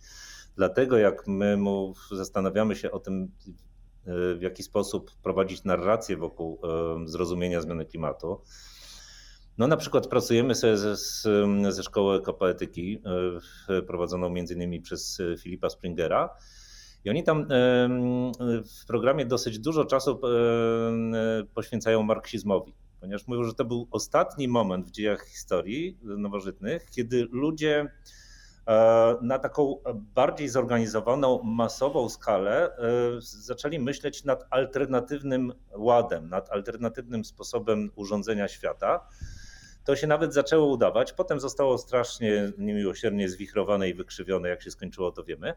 Dlatego 0.56 0.98
jak 0.98 1.26
my 1.26 1.56
mu 1.56 1.94
zastanawiamy 2.10 2.76
się 2.76 2.90
o 2.90 2.98
tym, 2.98 3.22
e, 4.06 4.34
w 4.34 4.42
jaki 4.42 4.62
sposób 4.62 5.10
prowadzić 5.22 5.64
narrację 5.64 6.16
wokół 6.16 6.60
zrozumienia 7.04 7.60
zmiany 7.60 7.86
klimatu, 7.86 8.40
no 9.58 9.66
na 9.66 9.76
przykład 9.76 10.06
pracujemy 10.06 10.54
sobie 10.54 10.76
ze, 10.76 10.96
ze 11.72 11.82
szkoły 11.82 12.16
ekopoetyki, 12.16 13.02
e, 13.68 13.82
prowadzoną 13.82 14.30
między 14.30 14.54
innymi 14.54 14.80
przez 14.80 15.20
e, 15.20 15.36
Filipa 15.36 15.70
Springera. 15.70 16.30
I 17.04 17.10
oni 17.10 17.24
tam 17.24 17.46
w 18.82 18.86
programie 18.86 19.26
dosyć 19.26 19.58
dużo 19.58 19.84
czasu 19.84 20.10
e, 20.10 21.44
poświęcają 21.54 22.02
marksizmowi, 22.02 22.74
ponieważ 23.00 23.26
mówią, 23.26 23.44
że 23.44 23.54
to 23.54 23.64
był 23.64 23.88
ostatni 23.90 24.48
moment 24.48 24.86
w 24.86 24.90
dziejach 24.90 25.26
historii 25.26 25.98
nowożytnych, 26.02 26.90
kiedy 26.90 27.28
ludzie 27.32 27.92
na 29.22 29.38
taką 29.38 29.76
bardziej 29.94 30.48
zorganizowaną, 30.48 31.42
masową 31.42 32.08
skalę 32.08 32.70
zaczęli 33.18 33.78
myśleć 33.78 34.24
nad 34.24 34.44
alternatywnym 34.50 35.52
ładem, 35.76 36.28
nad 36.28 36.50
alternatywnym 36.50 37.24
sposobem 37.24 37.90
urządzenia 37.96 38.48
świata 38.48 39.08
to 39.88 39.96
się 39.96 40.06
nawet 40.06 40.34
zaczęło 40.34 40.66
udawać. 40.66 41.12
Potem 41.12 41.40
zostało 41.40 41.78
strasznie 41.78 42.52
niemiłosiernie 42.58 43.28
zwichrowane 43.28 43.88
i 43.88 43.94
wykrzywione. 43.94 44.48
Jak 44.48 44.62
się 44.62 44.70
skończyło, 44.70 45.12
to 45.12 45.24
wiemy. 45.24 45.54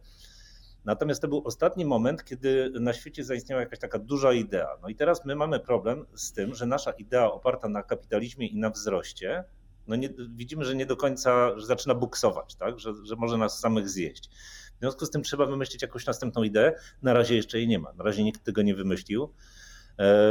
Natomiast 0.86 1.22
to 1.22 1.28
był 1.28 1.42
ostatni 1.46 1.86
moment, 1.86 2.24
kiedy 2.24 2.72
na 2.80 2.94
świecie 2.94 3.24
zaistniała 3.24 3.62
jakaś 3.62 3.80
taka 3.80 4.00
duża 4.00 4.34
idea. 4.34 4.78
No 4.82 4.90
i 4.90 4.96
teraz 4.96 5.26
my 5.26 5.36
mamy 5.36 5.60
problem 5.60 6.06
z 6.16 6.34
tym, 6.34 6.56
że 6.56 6.66
nasza 6.66 6.92
idea 6.92 7.32
oparta 7.32 7.70
na 7.70 7.84
kapitalizmie 7.84 8.48
i 8.48 8.58
na 8.58 8.70
wzroście, 8.70 9.44
no 9.88 9.96
nie, 9.96 10.10
widzimy, 10.30 10.66
że 10.66 10.76
nie 10.76 10.86
do 10.86 10.98
końca, 10.98 11.60
że 11.60 11.66
zaczyna 11.66 11.96
buksować, 11.96 12.56
tak? 12.56 12.80
że, 12.80 12.94
że 13.04 13.16
może 13.16 13.38
nas 13.38 13.60
samych 13.60 13.90
zjeść. 13.90 14.30
W 14.76 14.80
związku 14.80 15.06
z 15.06 15.12
tym 15.12 15.24
trzeba 15.24 15.46
wymyślić 15.46 15.82
jakąś 15.82 16.06
następną 16.06 16.44
ideę. 16.44 16.74
Na 17.02 17.14
razie 17.14 17.36
jeszcze 17.36 17.58
jej 17.58 17.68
nie 17.68 17.80
ma. 17.80 17.94
Na 17.94 18.04
razie 18.04 18.24
nikt 18.24 18.44
tego 18.44 18.62
nie 18.62 18.76
wymyślił. 18.76 19.34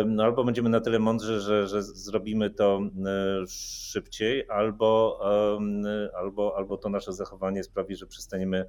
No 0.07 0.25
albo 0.25 0.44
będziemy 0.44 0.68
na 0.68 0.81
tyle 0.81 0.99
mądrzy, 0.99 1.40
że, 1.40 1.68
że 1.68 1.83
zrobimy 1.83 2.51
to 2.51 2.81
e, 3.07 3.46
szybciej, 3.49 4.49
albo, 4.49 5.20
albo, 6.14 6.57
albo 6.57 6.77
to 6.77 6.88
nasze 6.88 7.12
zachowanie 7.12 7.64
sprawi, 7.64 7.96
że 7.96 8.07
przestaniemy, 8.07 8.64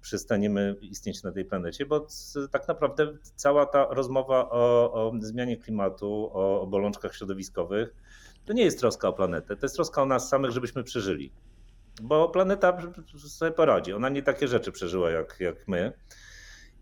przestaniemy 0.00 0.76
istnieć 0.80 1.22
na 1.22 1.32
tej 1.32 1.44
planecie, 1.44 1.86
bo 1.86 2.06
tak 2.50 2.68
naprawdę 2.68 3.12
cała 3.34 3.66
ta 3.66 3.86
rozmowa 3.90 4.50
o, 4.50 4.92
o 4.92 5.12
zmianie 5.20 5.56
klimatu, 5.56 6.30
o, 6.32 6.60
o 6.60 6.66
bolączkach 6.66 7.14
środowiskowych, 7.14 7.94
to 8.44 8.52
nie 8.52 8.64
jest 8.64 8.78
troska 8.78 9.08
o 9.08 9.12
planetę, 9.12 9.56
to 9.56 9.66
jest 9.66 9.74
troska 9.74 10.02
o 10.02 10.06
nas 10.06 10.28
samych, 10.28 10.50
żebyśmy 10.50 10.84
przeżyli. 10.84 11.32
Bo 12.02 12.28
planeta 12.28 12.78
sobie 13.28 13.50
poradzi. 13.50 13.92
Ona 13.92 14.08
nie 14.08 14.22
takie 14.22 14.48
rzeczy 14.48 14.72
przeżyła 14.72 15.10
jak, 15.10 15.36
jak 15.40 15.68
my. 15.68 15.92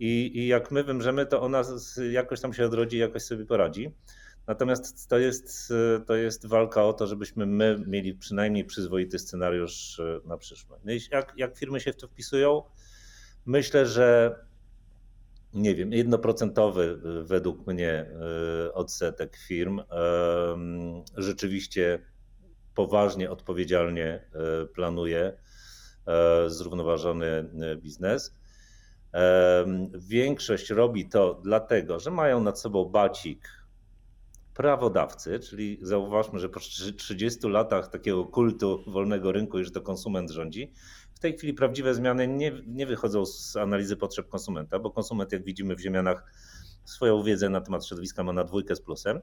I, 0.01 0.39
I 0.39 0.47
jak 0.47 0.71
my 0.71 0.85
wymrzemy, 0.85 1.27
to 1.27 1.43
ona 1.43 1.63
jakoś 2.11 2.41
tam 2.41 2.53
się 2.53 2.67
odrodzi, 2.67 2.99
jakoś 2.99 3.23
sobie 3.23 3.47
poradzi. 3.47 3.95
Natomiast 4.47 5.09
to 5.09 5.19
jest, 5.19 5.73
to 6.07 6.15
jest 6.15 6.47
walka 6.47 6.85
o 6.85 6.93
to, 6.93 7.07
żebyśmy 7.07 7.47
my 7.47 7.85
mieli 7.87 8.15
przynajmniej 8.15 8.65
przyzwoity 8.65 9.19
scenariusz 9.19 10.01
e, 10.01 10.21
na 10.25 10.37
przyszłość. 10.37 10.83
No 10.85 10.93
jak, 11.13 11.33
jak 11.37 11.59
firmy 11.59 11.81
się 11.81 11.93
w 11.93 11.97
to 11.97 12.09
wpisują? 12.09 12.63
Myślę, 13.47 13.87
że 13.87 14.39
nie 15.55 15.75
wiem, 15.75 15.93
jednoprocentowy 15.93 17.01
e, 17.05 17.23
według 17.23 17.67
mnie 17.67 17.91
e, 17.91 18.75
odsetek 18.75 19.37
firm 19.37 19.81
rzeczywiście 21.17 21.99
poważnie, 22.75 23.31
odpowiedzialnie 23.31 24.25
planuje 24.75 25.33
zrównoważony 26.47 27.51
biznes. 27.77 28.37
Większość 29.95 30.71
robi 30.71 31.09
to 31.09 31.41
dlatego, 31.43 32.01
że 32.01 32.11
mają 32.11 32.43
nad 32.43 32.61
sobą 32.61 32.85
bacik 32.85 33.65
prawodawcy, 34.55 35.41
czyli 35.41 35.79
zauważmy, 35.83 36.39
że 36.39 36.49
po 36.49 36.61
30 36.97 37.49
latach 37.49 37.91
takiego 37.91 38.25
kultu 38.25 38.85
wolnego 38.87 39.33
rynku, 39.33 39.59
już 39.59 39.73
to 39.73 39.81
konsument 39.81 40.31
rządzi, 40.31 40.73
w 41.15 41.19
tej 41.19 41.37
chwili 41.37 41.55
prawdziwe 41.55 41.95
zmiany 41.95 42.29
nie, 42.29 42.53
nie 42.67 42.87
wychodzą 42.87 43.27
z 43.27 43.57
analizy 43.57 43.97
potrzeb 43.97 44.29
konsumenta, 44.29 44.79
bo 44.79 44.91
konsument, 44.91 45.33
jak 45.33 45.45
widzimy 45.45 45.77
w 45.77 45.81
Ziemianach, 45.81 46.33
swoją 46.85 47.23
wiedzę 47.23 47.49
na 47.49 47.61
temat 47.61 47.87
środowiska 47.87 48.25
ma 48.25 48.33
na 48.33 48.45
dwójkę 48.45 48.77
z 48.77 48.81
plusem, 48.81 49.21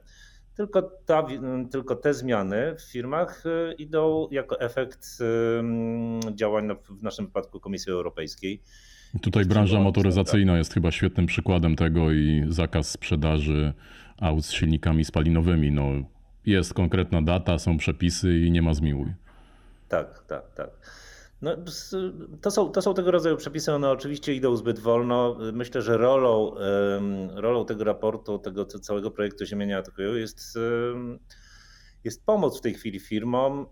tylko, 0.54 0.82
ta, 0.82 1.26
tylko 1.70 1.96
te 1.96 2.14
zmiany 2.14 2.76
w 2.78 2.82
firmach 2.82 3.46
y, 3.46 3.74
idą 3.78 4.28
jako 4.30 4.60
efekt 4.60 5.18
działań 6.34 6.68
w 6.90 7.02
naszym 7.02 7.26
wypadku 7.26 7.60
Komisji 7.60 7.92
Europejskiej 7.92 8.62
Tutaj 9.20 9.44
branża 9.44 9.80
motoryzacyjna 9.80 10.58
jest 10.58 10.74
chyba 10.74 10.90
świetnym 10.90 11.26
przykładem 11.26 11.76
tego 11.76 12.12
i 12.12 12.44
zakaz 12.48 12.90
sprzedaży 12.90 13.72
aut 14.20 14.44
z 14.44 14.52
silnikami 14.52 15.04
spalinowymi. 15.04 15.70
No, 15.70 15.90
jest 16.46 16.74
konkretna 16.74 17.22
data, 17.22 17.58
są 17.58 17.78
przepisy 17.78 18.38
i 18.38 18.50
nie 18.50 18.62
ma 18.62 18.74
zmiłuj. 18.74 19.12
Tak, 19.88 20.24
tak, 20.26 20.52
tak. 20.54 20.70
No, 21.42 21.56
to, 22.40 22.50
są, 22.50 22.68
to 22.68 22.82
są 22.82 22.94
tego 22.94 23.10
rodzaju 23.10 23.36
przepisy, 23.36 23.72
one 23.72 23.90
oczywiście 23.90 24.34
idą 24.34 24.56
zbyt 24.56 24.78
wolno. 24.78 25.36
Myślę, 25.52 25.82
że 25.82 25.96
rolą, 25.96 26.54
rolą 27.34 27.64
tego 27.64 27.84
raportu, 27.84 28.38
tego 28.38 28.64
całego 28.64 29.10
projektu 29.10 29.46
Ziemienia 29.46 29.78
Atakują 29.78 30.14
jest 30.14 30.58
jest 32.04 32.24
pomoc 32.24 32.58
w 32.58 32.60
tej 32.60 32.74
chwili 32.74 33.00
firmom. 33.00 33.66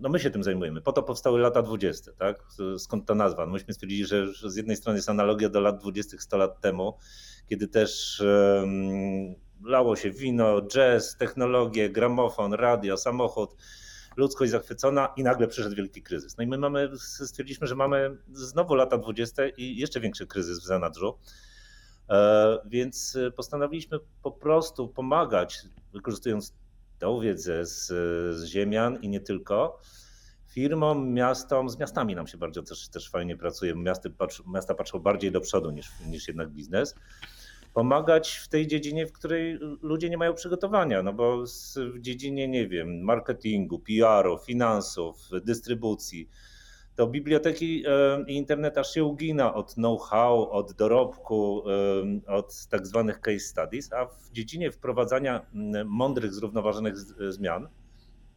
No 0.00 0.08
my 0.08 0.18
się 0.18 0.30
tym 0.30 0.42
zajmujemy. 0.42 0.80
Po 0.80 0.92
to 0.92 1.02
powstały 1.02 1.40
lata 1.40 1.62
20, 1.62 2.12
tak? 2.12 2.44
Skąd 2.78 3.06
ta 3.06 3.14
nazwa? 3.14 3.46
No 3.46 3.52
myśmy 3.52 3.74
stwierdzili, 3.74 4.06
że, 4.06 4.32
z 4.50 4.56
jednej 4.56 4.76
strony 4.76 4.98
jest 4.98 5.08
analogia 5.08 5.48
do 5.48 5.60
lat 5.60 5.80
20 5.80 6.18
100 6.18 6.36
lat 6.36 6.60
temu, 6.60 6.98
kiedy 7.48 7.68
też 7.68 8.22
lało 9.64 9.96
się 9.96 10.10
wino, 10.10 10.62
jazz, 10.62 11.16
technologie, 11.16 11.90
gramofon, 11.90 12.54
radio, 12.54 12.96
samochód, 12.96 13.56
ludzkość 14.16 14.50
zachwycona 14.52 15.12
i 15.16 15.22
nagle 15.22 15.48
przyszedł 15.48 15.76
wielki 15.76 16.02
kryzys. 16.02 16.36
No 16.36 16.44
i 16.44 16.46
my 16.46 16.58
mamy, 16.58 16.90
stwierdziliśmy, 16.98 17.66
że 17.66 17.74
mamy 17.74 18.16
znowu 18.32 18.74
lata 18.74 18.98
20 18.98 19.48
i 19.48 19.76
jeszcze 19.76 20.00
większy 20.00 20.26
kryzys 20.26 20.60
w 20.60 20.64
zanadrzu. 20.64 21.18
E, 22.08 22.58
więc 22.66 23.18
postanowiliśmy 23.36 23.98
po 24.22 24.30
prostu 24.30 24.88
pomagać, 24.88 25.58
wykorzystując 25.92 26.54
tą 26.98 27.20
wiedzę 27.20 27.66
z, 27.66 27.86
z 28.36 28.44
ziemian 28.44 28.98
i 29.02 29.08
nie 29.08 29.20
tylko. 29.20 29.80
Firmom, 30.48 31.12
miastom, 31.12 31.68
z 31.68 31.78
miastami 31.78 32.14
nam 32.14 32.26
się 32.26 32.38
bardzo 32.38 32.62
też, 32.62 32.88
też 32.88 33.10
fajnie 33.10 33.36
pracuje. 33.36 33.74
Miasty 33.74 34.10
patrz, 34.10 34.42
miasta 34.46 34.74
patrzą 34.74 34.98
bardziej 34.98 35.32
do 35.32 35.40
przodu 35.40 35.70
niż, 35.70 35.88
niż 36.06 36.28
jednak 36.28 36.50
biznes. 36.50 36.94
Pomagać 37.74 38.30
w 38.30 38.48
tej 38.48 38.66
dziedzinie, 38.66 39.06
w 39.06 39.12
której 39.12 39.58
ludzie 39.82 40.10
nie 40.10 40.18
mają 40.18 40.34
przygotowania, 40.34 41.02
no 41.02 41.12
bo 41.12 41.44
w 41.94 42.00
dziedzinie, 42.00 42.48
nie 42.48 42.68
wiem, 42.68 43.00
marketingu, 43.00 43.78
PR-u, 43.78 44.38
finansów, 44.38 45.16
dystrybucji, 45.44 46.28
to 46.96 47.06
biblioteki 47.06 47.84
i 48.26 48.36
internet 48.36 48.78
aż 48.78 48.94
się 48.94 49.04
ugina 49.04 49.54
od 49.54 49.74
know-how, 49.74 50.50
od 50.50 50.72
dorobku, 50.72 51.62
od 52.26 52.66
tak 52.66 52.86
zwanych 52.86 53.20
case 53.20 53.38
studies, 53.38 53.92
a 53.92 54.06
w 54.06 54.30
dziedzinie 54.32 54.72
wprowadzania 54.72 55.46
mądrych, 55.84 56.34
zrównoważonych 56.34 56.96
zmian 57.28 57.68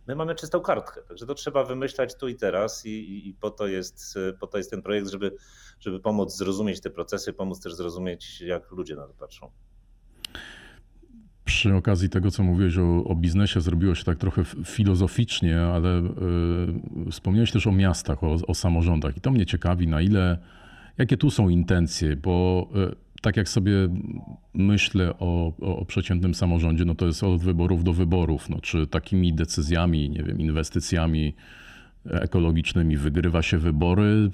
my 0.09 0.15
mamy 0.15 0.35
czystą 0.35 0.61
kartkę. 0.61 1.01
Także 1.01 1.25
to 1.25 1.33
trzeba 1.33 1.63
wymyślać 1.63 2.15
tu 2.15 2.27
i 2.27 2.35
teraz 2.35 2.85
i, 2.85 2.89
i, 2.89 3.29
i, 3.29 3.33
po, 3.33 3.51
to 3.51 3.67
jest, 3.67 4.15
po 4.39 4.47
to 4.47 4.57
jest 4.57 4.71
ten 4.71 4.81
projekt, 4.81 5.07
żeby, 5.07 5.35
żeby 5.79 5.99
pomóc 5.99 6.35
zrozumieć 6.35 6.81
te 6.81 6.89
procesy, 6.89 7.33
pomóc 7.33 7.61
też 7.61 7.73
zrozumieć, 7.75 8.41
jak 8.41 8.71
ludzie 8.71 8.95
na 8.95 9.07
to 9.07 9.13
patrzą. 9.13 9.51
Przy 11.59 11.75
okazji 11.75 12.09
tego, 12.09 12.31
co 12.31 12.43
mówiłeś 12.43 12.77
o, 12.77 13.03
o 13.03 13.15
biznesie, 13.15 13.61
zrobiło 13.61 13.95
się 13.95 14.03
tak 14.03 14.17
trochę 14.17 14.43
filozoficznie, 14.65 15.61
ale 15.61 15.99
y, 17.07 17.11
wspomniałeś 17.11 17.51
też 17.51 17.67
o 17.67 17.71
miastach, 17.71 18.23
o, 18.23 18.37
o 18.47 18.53
samorządach 18.53 19.17
i 19.17 19.21
to 19.21 19.31
mnie 19.31 19.45
ciekawi, 19.45 19.87
na 19.87 20.01
ile 20.01 20.37
Jakie 20.97 21.17
tu 21.17 21.31
są 21.31 21.49
intencje? 21.49 22.15
Bo 22.15 22.67
e, 22.75 22.95
tak 23.21 23.37
jak 23.37 23.49
sobie 23.49 23.73
myślę 24.53 25.13
o, 25.19 25.53
o, 25.61 25.85
przeciętnym 25.85 26.33
samorządzie, 26.33 26.85
no 26.85 26.95
to 26.95 27.05
jest 27.05 27.23
od 27.23 27.41
wyborów 27.41 27.83
do 27.83 27.93
wyborów. 27.93 28.49
No, 28.49 28.61
czy 28.61 28.87
takimi 28.87 29.33
decyzjami, 29.33 30.09
nie 30.09 30.23
wiem, 30.23 30.39
inwestycjami 30.39 31.35
ekologicznymi 32.05 32.97
wygrywa 32.97 33.41
się 33.41 33.57
wybory, 33.57 34.29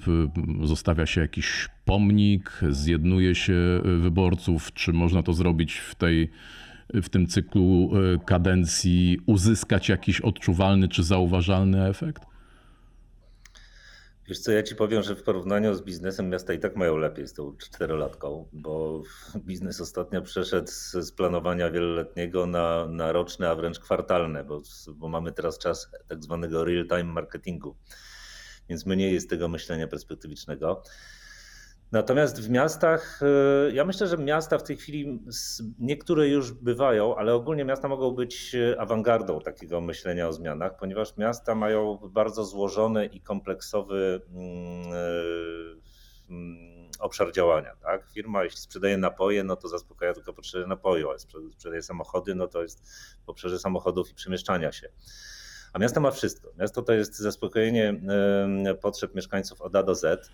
zostawia 0.64 1.06
się 1.06 1.20
jakiś 1.20 1.68
pomnik, 1.84 2.60
zjednuje 2.70 3.34
się 3.34 3.80
wyborców, 4.00 4.72
czy 4.72 4.92
można 4.92 5.22
to 5.22 5.32
zrobić 5.32 5.74
w 5.74 5.94
tej 5.94 6.30
w 6.94 7.08
tym 7.08 7.26
cyklu 7.26 7.90
e, 8.14 8.18
kadencji 8.24 9.18
uzyskać 9.26 9.88
jakiś 9.88 10.20
odczuwalny 10.20 10.88
czy 10.88 11.02
zauważalny 11.02 11.88
efekt? 11.88 12.22
Wiesz 14.28 14.38
co, 14.38 14.52
ja 14.52 14.62
ci 14.62 14.76
powiem, 14.76 15.02
że 15.02 15.16
w 15.16 15.22
porównaniu 15.22 15.74
z 15.74 15.82
biznesem 15.82 16.28
miasta 16.28 16.52
i 16.52 16.58
tak 16.58 16.76
mają 16.76 16.96
lepiej 16.96 17.28
z 17.28 17.32
tą 17.32 17.56
czterolatką, 17.56 18.48
bo 18.52 19.02
biznes 19.36 19.80
ostatnio 19.80 20.22
przeszedł 20.22 20.70
z 21.00 21.12
planowania 21.12 21.70
wieloletniego 21.70 22.46
na, 22.46 22.86
na 22.88 23.12
roczne, 23.12 23.50
a 23.50 23.54
wręcz 23.54 23.78
kwartalne, 23.78 24.44
bo, 24.44 24.62
bo 24.94 25.08
mamy 25.08 25.32
teraz 25.32 25.58
czas 25.58 25.90
tak 26.08 26.22
zwanego 26.22 26.64
real-time 26.64 27.04
marketingu. 27.04 27.76
Więc 28.68 28.86
mniej 28.86 29.14
jest 29.14 29.30
tego 29.30 29.48
myślenia 29.48 29.88
perspektywicznego. 29.88 30.82
Natomiast 31.92 32.40
w 32.40 32.50
miastach, 32.50 33.20
e, 33.22 33.72
ja 33.72 33.84
myślę, 33.84 34.06
że 34.06 34.18
miasta 34.18 34.58
w 34.58 34.62
tej 34.62 34.76
chwili, 34.76 35.20
niektóre 35.78 36.28
już 36.28 36.52
bywają, 36.52 37.16
ale 37.16 37.34
ogólnie 37.34 37.64
miasta 37.64 37.88
mogą 37.88 38.10
być 38.10 38.54
e, 38.54 38.80
awangardą 38.80 39.40
takiego 39.40 39.80
myślenia 39.80 40.28
o 40.28 40.32
zmianach, 40.32 40.76
ponieważ 40.76 41.16
miasta 41.16 41.54
mają 41.54 41.96
bardzo 41.96 42.44
złożony 42.44 43.06
i 43.06 43.20
kompleksowy 43.20 44.20
mm, 44.30 44.92
e, 44.92 46.30
mm, 46.30 46.90
obszar 46.98 47.32
działania. 47.32 47.76
Tak? 47.82 48.06
Firma, 48.14 48.44
jeśli 48.44 48.58
sprzedaje 48.58 48.96
napoje, 48.96 49.44
no 49.44 49.56
to 49.56 49.68
zaspokaja 49.68 50.14
tylko 50.14 50.32
potrzeby 50.32 50.66
napoju, 50.66 51.10
a 51.10 51.18
sprzedaje 51.18 51.82
samochody, 51.82 52.34
no 52.34 52.46
to 52.46 52.62
jest 52.62 52.90
w 53.26 53.28
obszarze 53.28 53.58
samochodów 53.58 54.10
i 54.10 54.14
przemieszczania 54.14 54.72
się. 54.72 54.88
A 55.72 55.78
miasto 55.78 56.00
ma 56.00 56.10
wszystko. 56.10 56.52
Miasto 56.58 56.82
to 56.82 56.92
jest 56.92 57.18
zaspokojenie 57.18 58.00
potrzeb 58.80 59.14
mieszkańców 59.14 59.62
od 59.62 59.76
A 59.76 59.82
do 59.82 59.94
Z. 59.94 60.30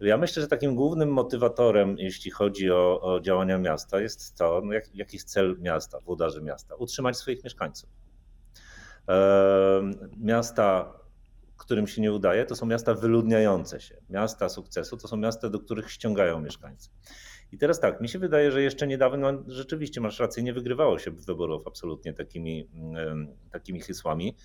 Ja 0.00 0.16
myślę, 0.16 0.42
że 0.42 0.48
takim 0.48 0.74
głównym 0.74 1.12
motywatorem, 1.12 1.98
jeśli 1.98 2.30
chodzi 2.30 2.70
o, 2.70 3.00
o 3.00 3.20
działania 3.20 3.58
miasta, 3.58 4.00
jest 4.00 4.36
to, 4.38 4.62
no 4.64 4.72
jak, 4.72 4.94
jaki 4.94 5.16
jest 5.16 5.30
cel 5.30 5.56
miasta, 5.60 6.00
włodarzy 6.00 6.42
miasta, 6.42 6.74
utrzymać 6.74 7.16
swoich 7.16 7.44
mieszkańców. 7.44 7.90
Miasta, 10.16 10.92
którym 11.62 11.86
się 11.86 12.02
nie 12.02 12.12
udaje, 12.12 12.46
to 12.46 12.56
są 12.56 12.66
miasta 12.66 12.94
wyludniające 12.94 13.80
się. 13.80 13.96
Miasta 14.10 14.48
sukcesu 14.48 14.96
to 14.96 15.08
są 15.08 15.16
miasta, 15.16 15.48
do 15.48 15.60
których 15.60 15.90
ściągają 15.90 16.40
mieszkańcy. 16.40 16.90
I 17.52 17.58
teraz 17.58 17.80
tak, 17.80 18.00
mi 18.00 18.08
się 18.08 18.18
wydaje, 18.18 18.50
że 18.50 18.62
jeszcze 18.62 18.86
niedawno, 18.86 19.32
no 19.32 19.42
rzeczywiście 19.46 20.00
masz 20.00 20.18
rację, 20.18 20.42
nie 20.42 20.52
wygrywało 20.52 20.98
się 20.98 21.10
wyborów 21.10 21.66
absolutnie 21.66 22.14
takimi, 22.14 22.68
takimi 23.50 23.80
hysłami 23.80 24.36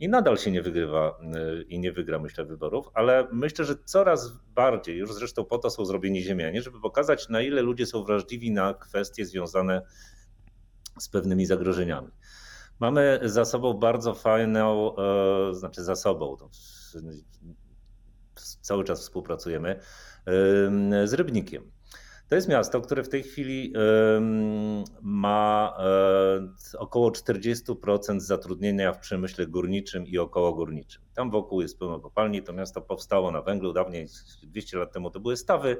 i 0.00 0.08
nadal 0.08 0.38
się 0.38 0.50
nie 0.50 0.62
wygrywa 0.62 1.18
y, 1.60 1.62
i 1.62 1.78
nie 1.78 1.92
wygra, 1.92 2.18
myślę, 2.18 2.44
wyborów, 2.44 2.86
ale 2.94 3.28
myślę, 3.32 3.64
że 3.64 3.74
coraz 3.84 4.32
bardziej, 4.54 4.96
już 4.96 5.14
zresztą 5.14 5.44
po 5.44 5.58
to 5.58 5.70
są 5.70 5.84
zrobieni 5.84 6.22
ziemianie, 6.22 6.62
żeby 6.62 6.80
pokazać, 6.80 7.28
na 7.28 7.40
ile 7.40 7.62
ludzie 7.62 7.86
są 7.86 8.04
wrażliwi 8.04 8.52
na 8.52 8.74
kwestie 8.74 9.26
związane 9.26 9.82
z 10.98 11.08
pewnymi 11.08 11.46
zagrożeniami. 11.46 12.08
Mamy 12.80 13.20
za 13.22 13.44
sobą 13.44 13.74
bardzo 13.74 14.14
fajną, 14.14 14.96
e, 14.96 15.54
znaczy 15.54 15.82
za 15.82 15.96
sobą, 15.96 16.36
cały 18.60 18.84
czas 18.84 19.00
współpracujemy 19.00 19.80
z 21.04 21.12
Rybnikiem. 21.12 21.77
To 22.28 22.34
jest 22.34 22.48
miasto, 22.48 22.80
które 22.80 23.02
w 23.02 23.08
tej 23.08 23.22
chwili 23.22 23.72
ma 25.02 25.76
e, 26.74 26.78
około 26.78 27.10
40% 27.10 28.20
zatrudnienia 28.20 28.92
w 28.92 28.98
przemyśle 28.98 29.46
górniczym 29.46 30.06
i 30.06 30.18
okołogórniczym. 30.18 31.02
Tam 31.14 31.30
wokół 31.30 31.62
jest 31.62 31.78
pełno 31.78 32.00
kopalni. 32.00 32.42
To 32.42 32.52
miasto 32.52 32.80
powstało 32.80 33.30
na 33.30 33.42
węglu 33.42 33.72
dawniej, 33.72 34.06
200 34.42 34.78
lat 34.78 34.92
temu 34.92 35.10
to 35.10 35.20
były 35.20 35.36
stawy. 35.36 35.76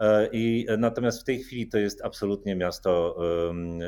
E, 0.00 0.28
I 0.32 0.66
natomiast 0.78 1.20
w 1.20 1.24
tej 1.24 1.38
chwili 1.38 1.68
to 1.68 1.78
jest 1.78 2.04
absolutnie 2.04 2.56
miasto, 2.56 3.16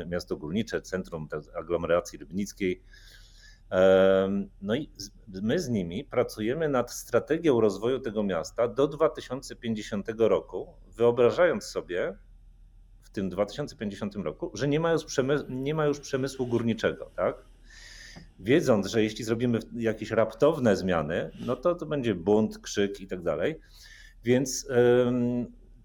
miasto 0.07 0.37
górnicze, 0.37 0.81
centrum 0.81 1.27
aglomeracji 1.55 2.19
rybnickiej. 2.19 2.83
No 4.61 4.75
i 4.75 4.89
my 5.27 5.59
z 5.59 5.69
nimi 5.69 6.03
pracujemy 6.05 6.69
nad 6.69 6.91
strategią 6.91 7.61
rozwoju 7.61 7.99
tego 7.99 8.23
miasta 8.23 8.67
do 8.67 8.87
2050 8.87 10.07
roku, 10.17 10.73
wyobrażając 10.99 11.63
sobie 11.63 12.17
w 13.01 13.09
tym 13.09 13.29
2050 13.29 14.15
roku, 14.15 14.51
że 14.53 14.67
nie 14.67 14.79
ma 14.79 14.91
już, 14.91 15.05
przemysłu, 15.05 15.47
nie 15.49 15.73
ma 15.73 15.85
już 15.85 15.99
przemysłu 15.99 16.47
górniczego, 16.47 17.11
tak? 17.15 17.45
Wiedząc, 18.39 18.87
że 18.87 19.03
jeśli 19.03 19.23
zrobimy 19.23 19.59
jakieś 19.75 20.11
raptowne 20.11 20.75
zmiany, 20.75 21.31
no 21.39 21.55
to 21.55 21.75
to 21.75 21.85
będzie 21.85 22.15
bunt, 22.15 22.59
krzyk 22.59 23.01
i 23.01 23.07
tak 23.07 23.21
dalej. 23.21 23.59
Więc 24.23 24.67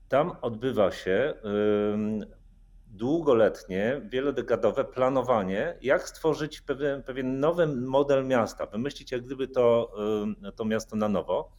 tam 0.09 0.33
odbywa 0.43 0.93
się 0.93 1.35
długoletnie, 2.87 4.01
wielodekadowe 4.05 4.85
planowanie, 4.85 5.79
jak 5.83 6.09
stworzyć 6.09 6.61
pewien, 6.61 7.03
pewien 7.03 7.41
nowy 7.41 7.67
model 7.67 8.27
miasta, 8.27 8.67
wymyślić 8.67 9.13
jak 9.13 9.23
gdyby 9.23 9.49
to, 9.49 9.95
to 10.57 10.65
miasto 10.65 10.97
na 10.97 11.09
nowo. 11.09 11.53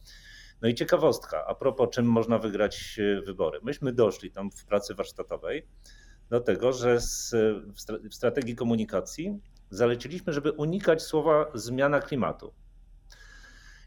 No 0.62 0.68
i 0.68 0.74
ciekawostka, 0.74 1.44
a 1.46 1.54
propos 1.54 1.88
czym 1.90 2.06
można 2.06 2.38
wygrać 2.38 2.98
e, 2.98 3.22
wybory. 3.22 3.60
Myśmy 3.62 3.92
doszli 3.92 4.30
tam 4.30 4.50
w 4.50 4.64
pracy 4.64 4.94
warsztatowej 4.94 5.66
do 6.30 6.40
tego, 6.40 6.72
że 6.72 7.00
z, 7.00 7.34
w 8.10 8.14
strategii 8.14 8.56
komunikacji 8.56 9.40
zaleciliśmy, 9.70 10.32
żeby 10.32 10.52
unikać 10.52 11.02
słowa 11.02 11.50
zmiana 11.54 12.00
klimatu 12.00 12.52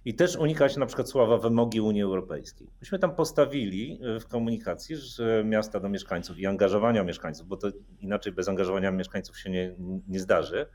i 0.06 0.16
też 0.16 0.36
unikać 0.36 0.78
na 0.78 0.86
przykład 0.86 1.10
słowa 1.10 1.38
wymogi 1.38 1.82
Unii 1.82 2.02
Europejskiej. 2.02 2.68
Myśmy 2.82 3.00
tam 3.00 3.16
postawili 3.16 4.00
e, 4.04 4.20
w 4.20 4.28
komunikacji, 4.28 4.96
że 4.96 5.44
miasta 5.46 5.80
do 5.80 5.90
mieszkańców 5.90 6.40
i 6.40 6.46
angażowania 6.46 7.04
mieszkańców, 7.04 7.48
bo 7.48 7.58
to 7.58 7.68
inaczej 8.00 8.34
bez 8.34 8.50
angażowania 8.50 8.92
mieszkańców 8.92 9.40
się 9.40 9.50
nie, 9.50 9.76
nie 10.08 10.20
zdarzy, 10.20 10.66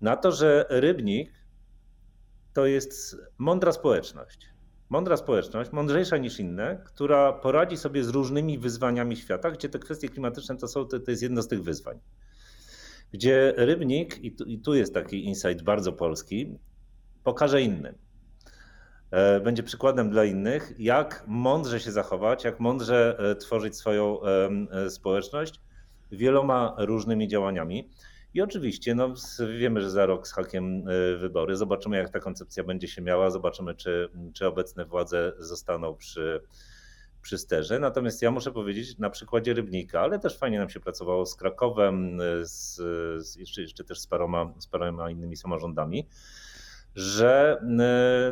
na 0.00 0.16
to, 0.16 0.32
że 0.32 0.66
Rybnik 0.68 1.30
to 2.52 2.66
jest 2.66 3.16
mądra 3.38 3.72
społeczność. 3.72 4.57
Mądra 4.88 5.16
społeczność, 5.16 5.72
mądrzejsza 5.72 6.16
niż 6.16 6.40
inne, 6.40 6.82
która 6.84 7.32
poradzi 7.32 7.76
sobie 7.76 8.04
z 8.04 8.08
różnymi 8.08 8.58
wyzwaniami 8.58 9.16
świata, 9.16 9.50
gdzie 9.50 9.68
te 9.68 9.78
kwestie 9.78 10.08
klimatyczne 10.08 10.56
to, 10.56 10.68
są, 10.68 10.84
to, 10.84 11.00
to 11.00 11.10
jest 11.10 11.22
jedno 11.22 11.42
z 11.42 11.48
tych 11.48 11.62
wyzwań. 11.62 11.98
Gdzie 13.12 13.54
Rybnik, 13.56 14.24
i 14.24 14.32
tu, 14.32 14.44
i 14.44 14.58
tu 14.58 14.74
jest 14.74 14.94
taki 14.94 15.24
insight 15.24 15.62
bardzo 15.62 15.92
polski, 15.92 16.58
pokaże 17.24 17.62
innym 17.62 17.94
E, 19.10 19.40
będzie 19.40 19.62
przykładem 19.62 20.10
dla 20.10 20.24
innych, 20.24 20.72
jak 20.78 21.24
mądrze 21.26 21.80
się 21.80 21.92
zachować, 21.92 22.44
jak 22.44 22.60
mądrze 22.60 23.18
e, 23.18 23.34
tworzyć 23.34 23.76
swoją 23.76 24.20
e, 24.22 24.90
społeczność 24.90 25.60
wieloma 26.12 26.74
różnymi 26.78 27.28
działaniami. 27.28 27.90
I 28.34 28.40
oczywiście 28.42 28.94
no, 28.94 29.14
wiemy, 29.58 29.80
że 29.80 29.90
za 29.90 30.06
rok 30.06 30.28
z 30.28 30.32
hakiem 30.32 30.84
wybory. 31.18 31.56
Zobaczymy, 31.56 31.96
jak 31.96 32.10
ta 32.10 32.20
koncepcja 32.20 32.64
będzie 32.64 32.88
się 32.88 33.02
miała, 33.02 33.30
zobaczymy, 33.30 33.74
czy, 33.74 34.08
czy 34.34 34.46
obecne 34.46 34.84
władze 34.84 35.32
zostaną 35.38 35.94
przy, 35.94 36.42
przy 37.22 37.38
sterze. 37.38 37.78
Natomiast 37.78 38.22
ja 38.22 38.30
muszę 38.30 38.52
powiedzieć 38.52 38.98
na 38.98 39.10
przykładzie 39.10 39.54
Rybnika, 39.54 40.00
ale 40.00 40.18
też 40.18 40.38
fajnie 40.38 40.58
nam 40.58 40.70
się 40.70 40.80
pracowało 40.80 41.26
z 41.26 41.36
Krakowem, 41.36 42.18
z, 42.42 42.76
z 43.26 43.36
jeszcze, 43.36 43.62
jeszcze 43.62 43.84
też 43.84 44.00
z 44.00 44.06
paroma, 44.06 44.52
z 44.58 44.66
paroma 44.66 45.10
innymi 45.10 45.36
samorządami 45.36 46.06
że 46.94 47.60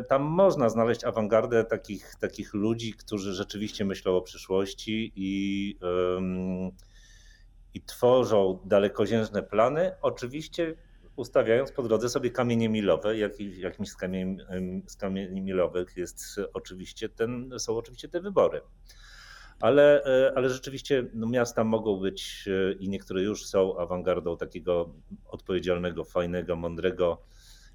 y, 0.01 0.03
tam 0.03 0.21
można 0.21 0.69
znaleźć 0.69 1.03
awangardę 1.03 1.63
takich, 1.63 2.15
takich 2.19 2.53
ludzi, 2.53 2.93
którzy 2.93 3.33
rzeczywiście 3.33 3.85
myślą 3.85 4.15
o 4.15 4.21
przyszłości 4.21 5.11
i, 5.15 5.75
i 7.77 7.81
tworzą 7.81 8.59
dalekosiężne 8.65 9.43
plany. 9.43 9.91
Oczywiście 10.01 10.75
ustawiając 11.15 11.71
po 11.71 11.83
drodze 11.83 12.09
sobie 12.09 12.31
kamienie 12.31 12.69
milowe. 12.69 13.17
jakimś 13.57 13.89
z 13.89 13.95
kamieni, 13.95 14.37
z 14.87 14.95
kamieni 14.95 15.41
milowych 15.41 15.97
jest 15.97 16.39
oczywiście 16.53 17.09
ten, 17.09 17.51
są 17.59 17.77
oczywiście 17.77 18.09
te 18.09 18.21
wybory. 18.21 18.61
Ale, 19.59 20.05
y, 20.05 20.35
ale 20.35 20.49
rzeczywiście 20.49 21.07
no, 21.13 21.27
miasta 21.27 21.63
mogą 21.63 21.99
być 21.99 22.43
y, 22.47 22.77
i 22.79 22.89
niektóre 22.89 23.21
już 23.21 23.45
są 23.45 23.77
awangardą 23.79 24.37
takiego 24.37 24.93
odpowiedzialnego, 25.25 26.03
fajnego, 26.03 26.55
mądrego, 26.55 27.21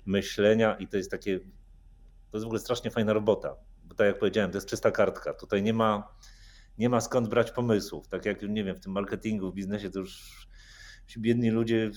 myślenia 0.06 0.76
i 0.76 0.88
to 0.88 0.96
jest 0.96 1.10
takie, 1.10 1.38
to 2.30 2.36
jest 2.36 2.44
w 2.44 2.46
ogóle 2.46 2.60
strasznie 2.60 2.90
fajna 2.90 3.12
robota, 3.12 3.56
bo 3.84 3.94
tak 3.94 4.06
jak 4.06 4.18
powiedziałem, 4.18 4.50
to 4.50 4.56
jest 4.56 4.68
czysta 4.68 4.90
kartka. 4.90 5.34
Tutaj 5.34 5.62
nie 5.62 5.72
ma, 5.72 6.08
nie 6.78 6.88
ma 6.88 7.00
skąd 7.00 7.28
brać 7.28 7.50
pomysłów. 7.50 8.08
Tak 8.08 8.26
jak, 8.26 8.42
nie 8.42 8.64
wiem, 8.64 8.76
w 8.76 8.80
tym 8.80 8.92
marketingu, 8.92 9.50
w 9.50 9.54
biznesie 9.54 9.90
to 9.90 9.98
już 9.98 10.42
biedni 11.18 11.50
ludzie 11.50 11.90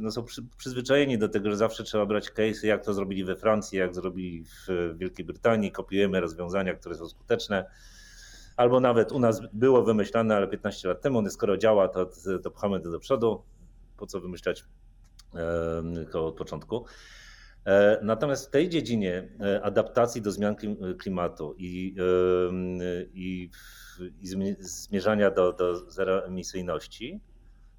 no, 0.00 0.10
są 0.10 0.24
przy, 0.24 0.42
przyzwyczajeni 0.56 1.18
do 1.18 1.28
tego, 1.28 1.50
że 1.50 1.56
zawsze 1.56 1.84
trzeba 1.84 2.06
brać 2.06 2.30
case, 2.30 2.66
jak 2.66 2.84
to 2.84 2.94
zrobili 2.94 3.24
we 3.24 3.36
Francji, 3.36 3.78
jak 3.78 3.94
zrobili 3.94 4.44
w 4.44 4.66
Wielkiej 4.96 5.26
Brytanii, 5.26 5.72
kopiujemy 5.72 6.20
rozwiązania, 6.20 6.74
które 6.74 6.94
są 6.94 7.08
skuteczne. 7.08 7.70
albo 8.56 8.80
nawet 8.80 9.12
u 9.12 9.18
nas 9.18 9.40
było 9.52 9.82
wymyślane, 9.82 10.36
ale 10.36 10.48
15 10.48 10.88
lat 10.88 11.00
temu, 11.00 11.22
no 11.22 11.30
skoro 11.30 11.56
działa, 11.56 11.88
to, 11.88 12.10
to 12.42 12.50
pchamy 12.50 12.80
to 12.80 12.90
do 12.90 13.00
przodu. 13.00 13.42
Po 13.96 14.06
co 14.06 14.20
wymyślać 14.20 14.64
tylko 15.94 16.26
od 16.26 16.36
początku? 16.36 16.84
E, 17.66 18.00
natomiast 18.02 18.46
w 18.46 18.50
tej 18.50 18.68
dziedzinie 18.68 19.28
e, 19.40 19.62
adaptacji 19.62 20.22
do 20.22 20.32
zmian 20.32 20.56
klimatu 20.98 21.54
i, 21.58 21.96
i, 23.14 23.50
i 24.20 24.26
zmierzania 24.60 25.30
do, 25.30 25.52
do 25.52 25.90
zeroemisyjności, 25.90 27.20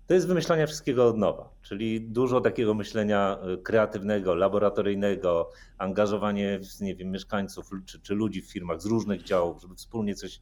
to 0.08 0.14
jest 0.14 0.28
wymyślanie 0.28 0.68
wszystkiego 0.68 1.08
od 1.08 1.18
nowa, 1.18 1.50
czyli 1.62 2.02
dużo 2.02 2.42
takiego 2.42 2.74
myślenia 2.74 3.38
e, 3.42 3.58
kreatywnego, 3.58 4.36
laboratoryjnego, 4.36 5.50
angażowanie 5.78 6.60
nie 6.82 6.96
wiem, 6.96 7.12
mieszkańców 7.12 7.70
czy, 7.86 8.02
czy 8.02 8.16
ludzi 8.16 8.42
w 8.42 8.52
firmach 8.52 8.82
z 8.82 8.86
różnych 8.86 9.24
działów, 9.24 9.62
żeby 9.62 9.76
wspólnie 9.76 10.16
coś, 10.16 10.42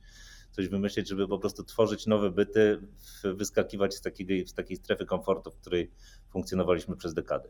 coś 0.51 0.67
wymyślić, 0.67 1.09
żeby 1.09 1.27
po 1.27 1.39
prostu 1.39 1.63
tworzyć 1.63 2.07
nowe 2.07 2.31
byty, 2.31 2.79
wyskakiwać 3.23 3.95
z 3.95 4.01
takiej, 4.01 4.47
z 4.47 4.53
takiej 4.53 4.77
strefy 4.77 5.05
komfortu, 5.05 5.51
w 5.51 5.55
której 5.55 5.91
funkcjonowaliśmy 6.29 6.95
przez 6.95 7.13
dekady. 7.13 7.49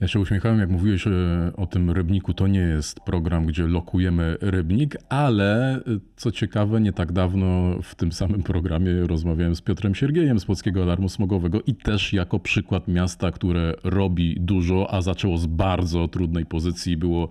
Ja 0.00 0.08
się 0.08 0.20
uśmiechałem, 0.20 0.58
jak 0.58 0.70
mówiłeś 0.70 1.06
e, 1.06 1.10
o 1.56 1.66
tym 1.66 1.90
rybniku. 1.90 2.34
To 2.34 2.46
nie 2.46 2.60
jest 2.60 3.00
program, 3.00 3.46
gdzie 3.46 3.66
lokujemy 3.66 4.36
rybnik, 4.40 4.96
ale 5.08 5.76
e, 5.76 5.80
co 6.16 6.32
ciekawe, 6.32 6.80
nie 6.80 6.92
tak 6.92 7.12
dawno 7.12 7.76
w 7.82 7.94
tym 7.94 8.12
samym 8.12 8.42
programie 8.42 9.06
rozmawiałem 9.06 9.56
z 9.56 9.60
Piotrem 9.60 9.94
Siergiejem 9.94 10.40
z 10.40 10.44
Polskiego 10.44 10.82
Alarmu 10.82 11.08
Smogowego 11.08 11.62
i 11.66 11.74
też 11.74 12.12
jako 12.12 12.38
przykład 12.38 12.88
miasta, 12.88 13.30
które 13.30 13.74
robi 13.84 14.36
dużo, 14.40 14.94
a 14.94 15.02
zaczęło 15.02 15.38
z 15.38 15.46
bardzo 15.46 16.08
trudnej 16.08 16.46
pozycji, 16.46 16.96
było 16.96 17.28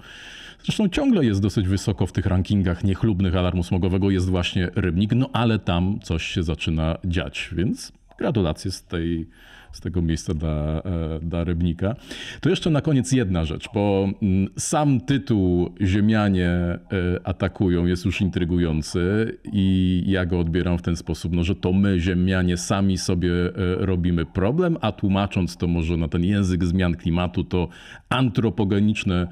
zresztą 0.63 0.89
ciągle 0.89 1.25
jest 1.25 1.41
dosyć 1.41 1.67
wysoko 1.67 2.07
w 2.07 2.11
tych 2.11 2.25
rankingach 2.25 2.83
niechlubnych 2.83 3.35
alarmu 3.35 3.63
smogowego, 3.63 4.09
jest 4.09 4.29
właśnie 4.29 4.69
rybnik, 4.75 5.11
no 5.15 5.29
ale 5.33 5.59
tam 5.59 5.99
coś 5.99 6.23
się 6.23 6.43
zaczyna 6.43 6.97
dziać, 7.05 7.49
więc 7.55 7.91
gratulacje 8.17 8.71
z 8.71 8.83
tej 8.83 9.27
z 9.75 9.79
tego 9.79 10.01
miejsca 10.01 10.33
dla, 10.33 10.81
e, 10.81 11.19
dla 11.21 11.43
Rybnika. 11.43 11.95
To 12.41 12.49
jeszcze 12.49 12.69
na 12.69 12.81
koniec 12.81 13.11
jedna 13.11 13.45
rzecz, 13.45 13.69
bo 13.73 14.09
mm, 14.21 14.47
sam 14.57 15.01
tytuł 15.01 15.69
Ziemianie 15.81 16.49
e, 16.49 16.79
atakują 17.23 17.85
jest 17.85 18.05
już 18.05 18.21
intrygujący 18.21 19.37
i 19.53 20.03
ja 20.07 20.25
go 20.25 20.39
odbieram 20.39 20.77
w 20.77 20.81
ten 20.81 20.95
sposób, 20.95 21.33
no, 21.33 21.43
że 21.43 21.55
to 21.55 21.73
my, 21.73 21.99
Ziemianie, 21.99 22.57
sami 22.57 22.97
sobie 22.97 23.31
e, 23.31 23.51
robimy 23.79 24.25
problem, 24.25 24.77
a 24.81 24.91
tłumacząc 24.91 25.57
to 25.57 25.67
może 25.67 25.97
na 25.97 26.07
ten 26.07 26.23
język 26.23 26.65
zmian 26.65 26.95
klimatu, 26.95 27.43
to 27.43 27.67
antropogeniczne 28.09 29.27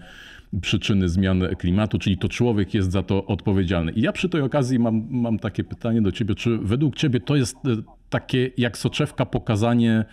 przyczyny 0.61 1.09
zmian 1.09 1.43
klimatu, 1.57 1.99
czyli 1.99 2.17
to 2.17 2.29
człowiek 2.29 2.73
jest 2.73 2.91
za 2.91 3.03
to 3.03 3.25
odpowiedzialny. 3.25 3.91
I 3.91 4.01
ja 4.01 4.11
przy 4.11 4.29
tej 4.29 4.41
okazji 4.41 4.79
mam, 4.79 5.07
mam 5.09 5.39
takie 5.39 5.63
pytanie 5.63 6.01
do 6.01 6.11
ciebie, 6.11 6.35
czy 6.35 6.57
według 6.57 6.95
ciebie 6.95 7.19
to 7.19 7.35
jest 7.35 7.57
takie 8.09 8.51
jak 8.57 8.77
soczewka 8.77 9.25
pokazanie 9.25 10.05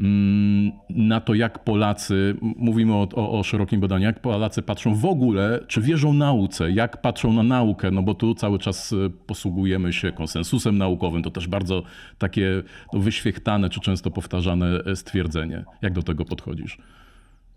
mm, 0.00 0.72
na 0.90 1.20
to, 1.20 1.34
jak 1.34 1.64
Polacy, 1.64 2.36
mówimy 2.40 2.94
o, 2.94 3.08
o, 3.14 3.38
o, 3.38 3.42
szerokim 3.42 3.80
badaniu, 3.80 4.04
jak 4.04 4.20
Polacy 4.20 4.62
patrzą 4.62 4.94
w 4.94 5.04
ogóle, 5.04 5.60
czy 5.68 5.80
wierzą 5.80 6.12
nauce, 6.12 6.70
jak 6.70 7.02
patrzą 7.02 7.32
na 7.32 7.42
naukę, 7.42 7.90
no 7.90 8.02
bo 8.02 8.14
tu 8.14 8.34
cały 8.34 8.58
czas 8.58 8.92
e, 8.92 9.10
posługujemy 9.26 9.92
się 9.92 10.12
konsensusem 10.12 10.78
naukowym, 10.78 11.22
to 11.22 11.30
też 11.30 11.48
bardzo 11.48 11.82
takie 12.18 12.62
no, 12.92 13.00
wyświechtane 13.00 13.70
czy 13.70 13.80
często 13.80 14.10
powtarzane 14.10 14.66
e, 14.86 14.96
stwierdzenie. 14.96 15.64
Jak 15.82 15.92
do 15.92 16.02
tego 16.02 16.24
podchodzisz? 16.24 16.78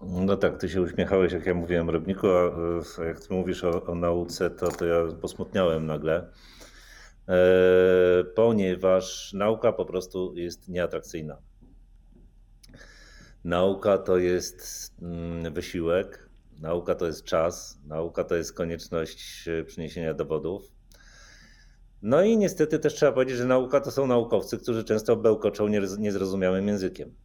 No 0.02 0.38
tak, 0.38 0.58
ty 0.58 0.70
się 0.70 0.82
uśmiechałeś, 0.82 1.34
jak 1.34 1.46
ja 1.46 1.54
mówiłem 1.54 1.90
Rybniku, 1.90 2.28
a 2.28 2.52
e, 3.02 3.06
jak 3.06 3.20
ty 3.20 3.34
mówisz 3.34 3.64
o, 3.64 3.86
o 3.86 3.96
nauce, 3.96 4.50
to, 4.50 4.68
to 4.68 4.86
ja 4.86 4.96
posmutniałem 5.22 5.86
nagle. 5.86 6.32
E, 7.28 8.24
ponieważ 8.36 9.34
nauka 9.34 9.72
po 9.74 9.86
prostu 9.86 10.34
jest 10.36 10.70
nieatrakcyjna. 10.70 11.38
Nauka 13.44 13.98
to 13.98 14.18
jest 14.18 14.92
mm, 15.02 15.54
wysiłek, 15.54 16.30
nauka 16.60 16.96
to 16.96 17.06
jest 17.06 17.24
czas, 17.24 17.80
nauka 17.86 18.24
to 18.24 18.36
jest 18.36 18.54
konieczność 18.54 19.48
e, 19.48 19.64
przyniesienia 19.64 20.14
dowodów. 20.14 20.72
No 22.02 22.24
i 22.24 22.38
niestety 22.38 22.80
też 22.80 22.94
trzeba 22.94 23.12
powiedzieć, 23.12 23.38
że 23.38 23.46
nauka 23.46 23.82
to 23.82 23.92
są 23.92 24.08
naukowcy, 24.08 24.58
którzy 24.58 24.84
często 24.84 25.16
bełkoczą 25.16 25.68
niezrozumiałym 25.98 26.68
językiem. 26.68 27.16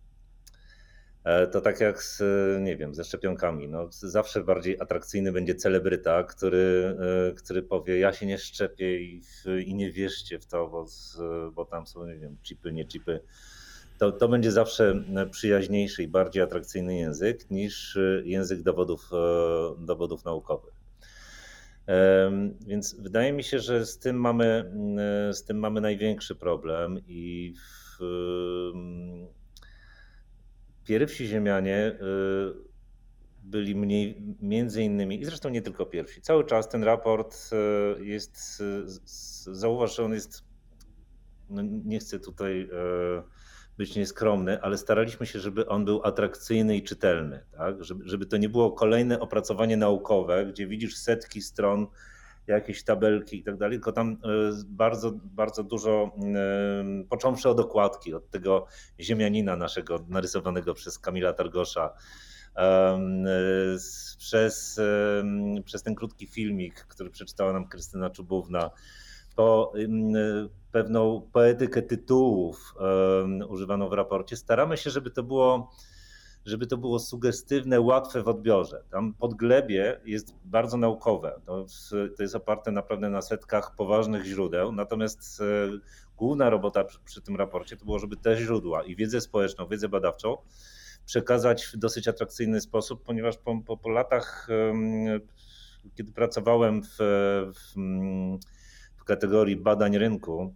E, 1.25 1.47
to 1.47 1.61
tak 1.61 1.81
jak 1.81 2.03
z, 2.03 2.23
nie 2.63 2.77
wiem, 2.77 2.95
ze 2.95 3.05
szczepionkami. 3.05 3.69
No, 3.69 3.89
zawsze 3.91 4.45
bardziej 4.45 4.81
atrakcyjny 4.81 5.33
będzie 5.33 5.55
celebryta, 5.55 6.23
który, 6.23 6.97
e, 7.31 7.35
który 7.35 7.63
powie, 7.63 7.99
ja 7.99 8.13
się 8.13 8.27
nie 8.27 8.39
szczepię 8.39 9.01
i, 9.01 9.23
i 9.67 9.75
nie 9.75 9.93
wierzcie 9.93 10.39
w 10.39 10.47
to, 10.47 10.69
bo, 10.69 10.87
bo 11.53 11.65
tam 11.65 11.87
są, 11.87 12.07
nie 12.07 12.19
wiem, 12.19 12.37
chipy, 12.43 12.73
nie 12.73 12.87
chipy. 12.87 13.21
To, 13.99 14.13
to 14.13 14.29
będzie 14.29 14.53
zawsze 14.53 15.05
przyjaźniejszy 15.31 16.03
i 16.03 16.09
bardziej 16.09 16.43
atrakcyjny 16.43 16.97
język 16.97 17.51
niż 17.51 17.99
język 18.25 18.63
dowodów, 18.63 19.11
e, 19.13 19.85
dowodów 19.85 20.25
naukowych. 20.25 20.75
Więc 22.67 22.95
wydaje 23.01 23.33
mi 23.33 23.43
się, 23.43 23.59
że 23.59 23.87
z 23.87 23.99
tym 23.99 24.21
mamy, 24.21 24.73
z 25.33 25.45
tym 25.45 25.59
mamy 25.59 25.81
największy 25.81 26.35
problem 26.35 26.99
i 27.07 27.55
w, 27.57 27.99
Pierwsi 30.85 31.27
Ziemianie 31.27 31.87
y, 31.87 32.75
byli 33.43 33.75
mniej, 33.75 34.23
między 34.41 34.83
innymi, 34.83 35.21
i 35.21 35.25
zresztą 35.25 35.49
nie 35.49 35.63
tylko 35.63 35.87
pierwsi, 35.87 36.21
cały 36.21 36.45
czas 36.45 36.69
ten 36.69 36.85
raport 36.85 37.51
y, 37.99 38.05
jest, 38.05 38.63
zauważ, 39.47 39.97
że 39.97 40.05
on 40.05 40.13
jest, 40.13 40.45
no 41.51 41.63
nie 41.63 41.99
chcę 41.99 42.21
tutaj 42.21 42.63
y, 42.63 42.69
być 43.79 43.97
nieskromny, 43.97 44.63
ale 44.63 44.79
staraliśmy 44.79 45.27
się, 45.27 45.41
żeby 45.41 45.69
on 45.69 45.85
był 45.85 46.03
atrakcyjny 46.05 46.77
i 46.77 46.83
czytelny, 46.83 47.45
tak? 47.53 47.85
żeby, 47.85 48.09
żeby 48.09 48.27
to 48.27 48.37
nie 48.37 48.49
było 48.49 48.73
kolejne 48.73 49.21
opracowanie 49.21 49.77
naukowe, 49.77 50.47
gdzie 50.47 50.67
widzisz 50.67 50.97
setki 50.97 51.43
stron 51.43 51.87
jakieś 52.47 52.85
tabelki 52.85 53.39
i 53.39 53.43
tak 53.43 53.57
dalej, 53.57 53.77
tylko 53.77 53.93
tam 53.93 54.13
e, 54.13 54.17
bardzo, 54.67 55.13
bardzo 55.25 55.63
dużo, 55.63 56.11
e, 56.35 57.05
począwszy 57.09 57.49
od 57.49 57.61
okładki, 57.61 58.15
od 58.15 58.31
tego 58.31 58.67
ziemianina 59.01 59.57
naszego 59.57 59.99
narysowanego 60.09 60.75
przez 60.75 60.99
Kamila 60.99 61.33
Targosza, 61.33 61.95
e, 62.57 62.99
przez, 64.19 64.81
przez 65.65 65.83
ten 65.83 65.95
krótki 65.95 66.27
filmik, 66.27 66.75
który 66.75 67.11
przeczytała 67.11 67.53
nam 67.53 67.69
Krystyna 67.69 68.11
Czubówna, 68.11 68.71
po 69.37 69.73
pewną 70.73 71.29
poetykę 71.33 71.83
tytułów 71.83 72.75
używaną 73.49 73.89
w 73.89 73.93
raporcie. 73.93 74.37
Staramy 74.37 74.77
się, 74.77 74.91
żeby 74.91 75.11
to 75.11 75.23
było 75.23 75.71
żeby 76.47 76.67
to 76.67 76.77
było 76.77 76.99
sugestywne, 76.99 77.81
łatwe 77.81 78.23
w 78.23 78.29
odbiorze. 78.29 78.83
Tam 78.91 79.15
podglebie 79.15 80.01
jest 80.05 80.35
bardzo 80.45 80.77
naukowe. 80.77 81.41
To, 81.45 81.67
to 82.17 82.23
jest 82.23 82.35
oparte 82.35 82.73
naprawdę 82.73 83.11
na 83.11 83.23
setkach 83.23 83.75
poważnych 83.77 84.25
źródeł. 84.25 84.73
Natomiast 84.73 85.41
e, 85.41 85.45
główna 86.17 86.51
robota 86.51 86.85
przy, 86.85 86.99
przy 87.05 87.23
tym 87.23 87.37
raporcie 87.37 87.77
to 87.77 87.85
było, 87.85 87.99
żeby 87.99 88.17
te 88.17 88.37
źródła 88.37 88.83
i 88.83 88.97
wiedzę 88.97 89.21
społeczną, 89.21 89.67
wiedzę 89.67 89.89
badawczą 89.89 90.37
przekazać 91.07 91.65
w 91.65 91.77
dosyć 91.77 92.09
atrakcyjny 92.09 92.61
sposób, 92.61 93.03
ponieważ 93.03 93.37
po, 93.37 93.61
po, 93.67 93.77
po 93.77 93.89
latach, 93.89 94.49
kiedy 95.95 96.13
pracowałem 96.13 96.83
w, 96.83 96.97
w, 97.55 97.75
w 98.97 99.05
kategorii 99.05 99.57
badań 99.57 99.99
rynku, 99.99 100.55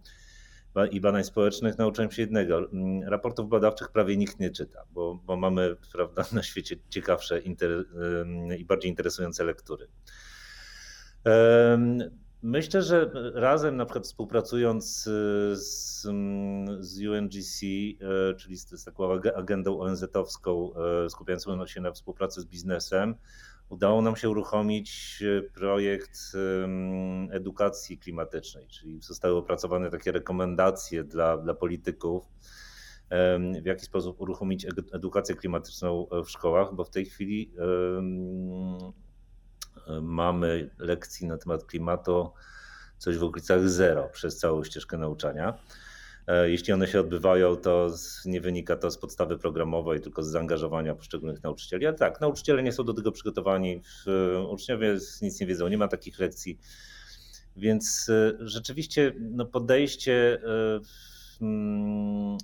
i 0.85 1.01
badań 1.01 1.23
społecznych 1.23 1.77
nauczyłem 1.77 2.11
się 2.11 2.21
jednego. 2.21 2.57
Mm, 2.57 3.03
raportów 3.09 3.49
badawczych 3.49 3.89
prawie 3.89 4.17
nikt 4.17 4.39
nie 4.39 4.49
czyta, 4.49 4.83
bo, 4.91 5.15
bo 5.25 5.37
mamy 5.37 5.75
prawda, 5.93 6.25
na 6.33 6.43
świecie 6.43 6.75
ciekawsze 6.89 7.39
inter, 7.39 7.85
i 8.57 8.65
bardziej 8.65 8.89
interesujące 8.89 9.43
lektury. 9.43 9.87
Myślę, 12.41 12.81
że 12.81 13.11
razem 13.33 13.75
na 13.75 13.85
przykład 13.85 14.05
współpracując 14.05 15.03
z, 15.53 16.01
z 16.79 17.05
UNGC, 17.07 17.61
e, 17.63 18.35
czyli 18.35 18.57
z, 18.57 18.69
z 18.69 18.83
taką 18.83 19.11
agendą 19.35 19.79
ONZ-owską 19.79 20.71
e, 21.05 21.09
skupiającą 21.09 21.67
się 21.67 21.81
na 21.81 21.91
współpracy 21.91 22.41
z 22.41 22.45
biznesem, 22.45 23.15
udało 23.69 24.01
nam 24.01 24.15
się 24.15 24.29
uruchomić 24.29 25.19
e, 25.23 25.41
projekt 25.41 26.19
edukacji 27.31 27.97
klimatycznej, 27.97 28.67
czyli 28.67 29.01
zostały 29.01 29.35
opracowane 29.35 29.89
takie 29.89 30.11
rekomendacje 30.11 31.03
dla, 31.03 31.37
dla 31.37 31.53
polityków, 31.53 32.23
w 33.61 33.65
jaki 33.65 33.85
sposób 33.85 34.21
uruchomić 34.21 34.65
edukację 34.93 35.35
klimatyczną 35.35 36.07
w 36.25 36.29
szkołach, 36.29 36.75
bo 36.75 36.83
w 36.83 36.89
tej 36.89 37.05
chwili 37.05 37.51
mamy 40.01 40.69
lekcji 40.77 41.27
na 41.27 41.37
temat 41.37 41.65
klimatu 41.65 42.31
coś 42.97 43.17
w 43.17 43.23
okolicach 43.23 43.69
zero 43.69 44.09
przez 44.09 44.37
całą 44.37 44.63
ścieżkę 44.63 44.97
nauczania. 44.97 45.53
E, 46.29 46.49
jeśli 46.49 46.73
one 46.73 46.87
się 46.87 46.99
odbywają, 46.99 47.55
to 47.55 47.93
nie 48.25 48.41
wynika 48.41 48.75
to 48.75 48.91
z 48.91 48.97
podstawy 48.97 49.37
programowej, 49.37 50.01
tylko 50.01 50.23
z 50.23 50.27
zaangażowania 50.27 50.95
poszczególnych 50.95 51.43
nauczycieli. 51.43 51.85
Ale 51.85 51.95
tak, 51.97 52.21
nauczyciele 52.21 52.63
nie 52.63 52.71
są 52.71 52.83
do 52.83 52.93
tego 52.93 53.11
przygotowani, 53.11 53.81
uczniowie 54.49 54.97
nic 55.21 55.39
nie 55.39 55.47
wiedzą, 55.47 55.67
nie 55.67 55.77
ma 55.77 55.87
takich 55.87 56.19
lekcji. 56.19 56.59
Więc 57.55 58.09
e, 58.09 58.33
rzeczywiście 58.39 59.13
no, 59.19 59.45
podejście 59.45 60.41
e, 60.43 60.79
mm, 61.41 62.37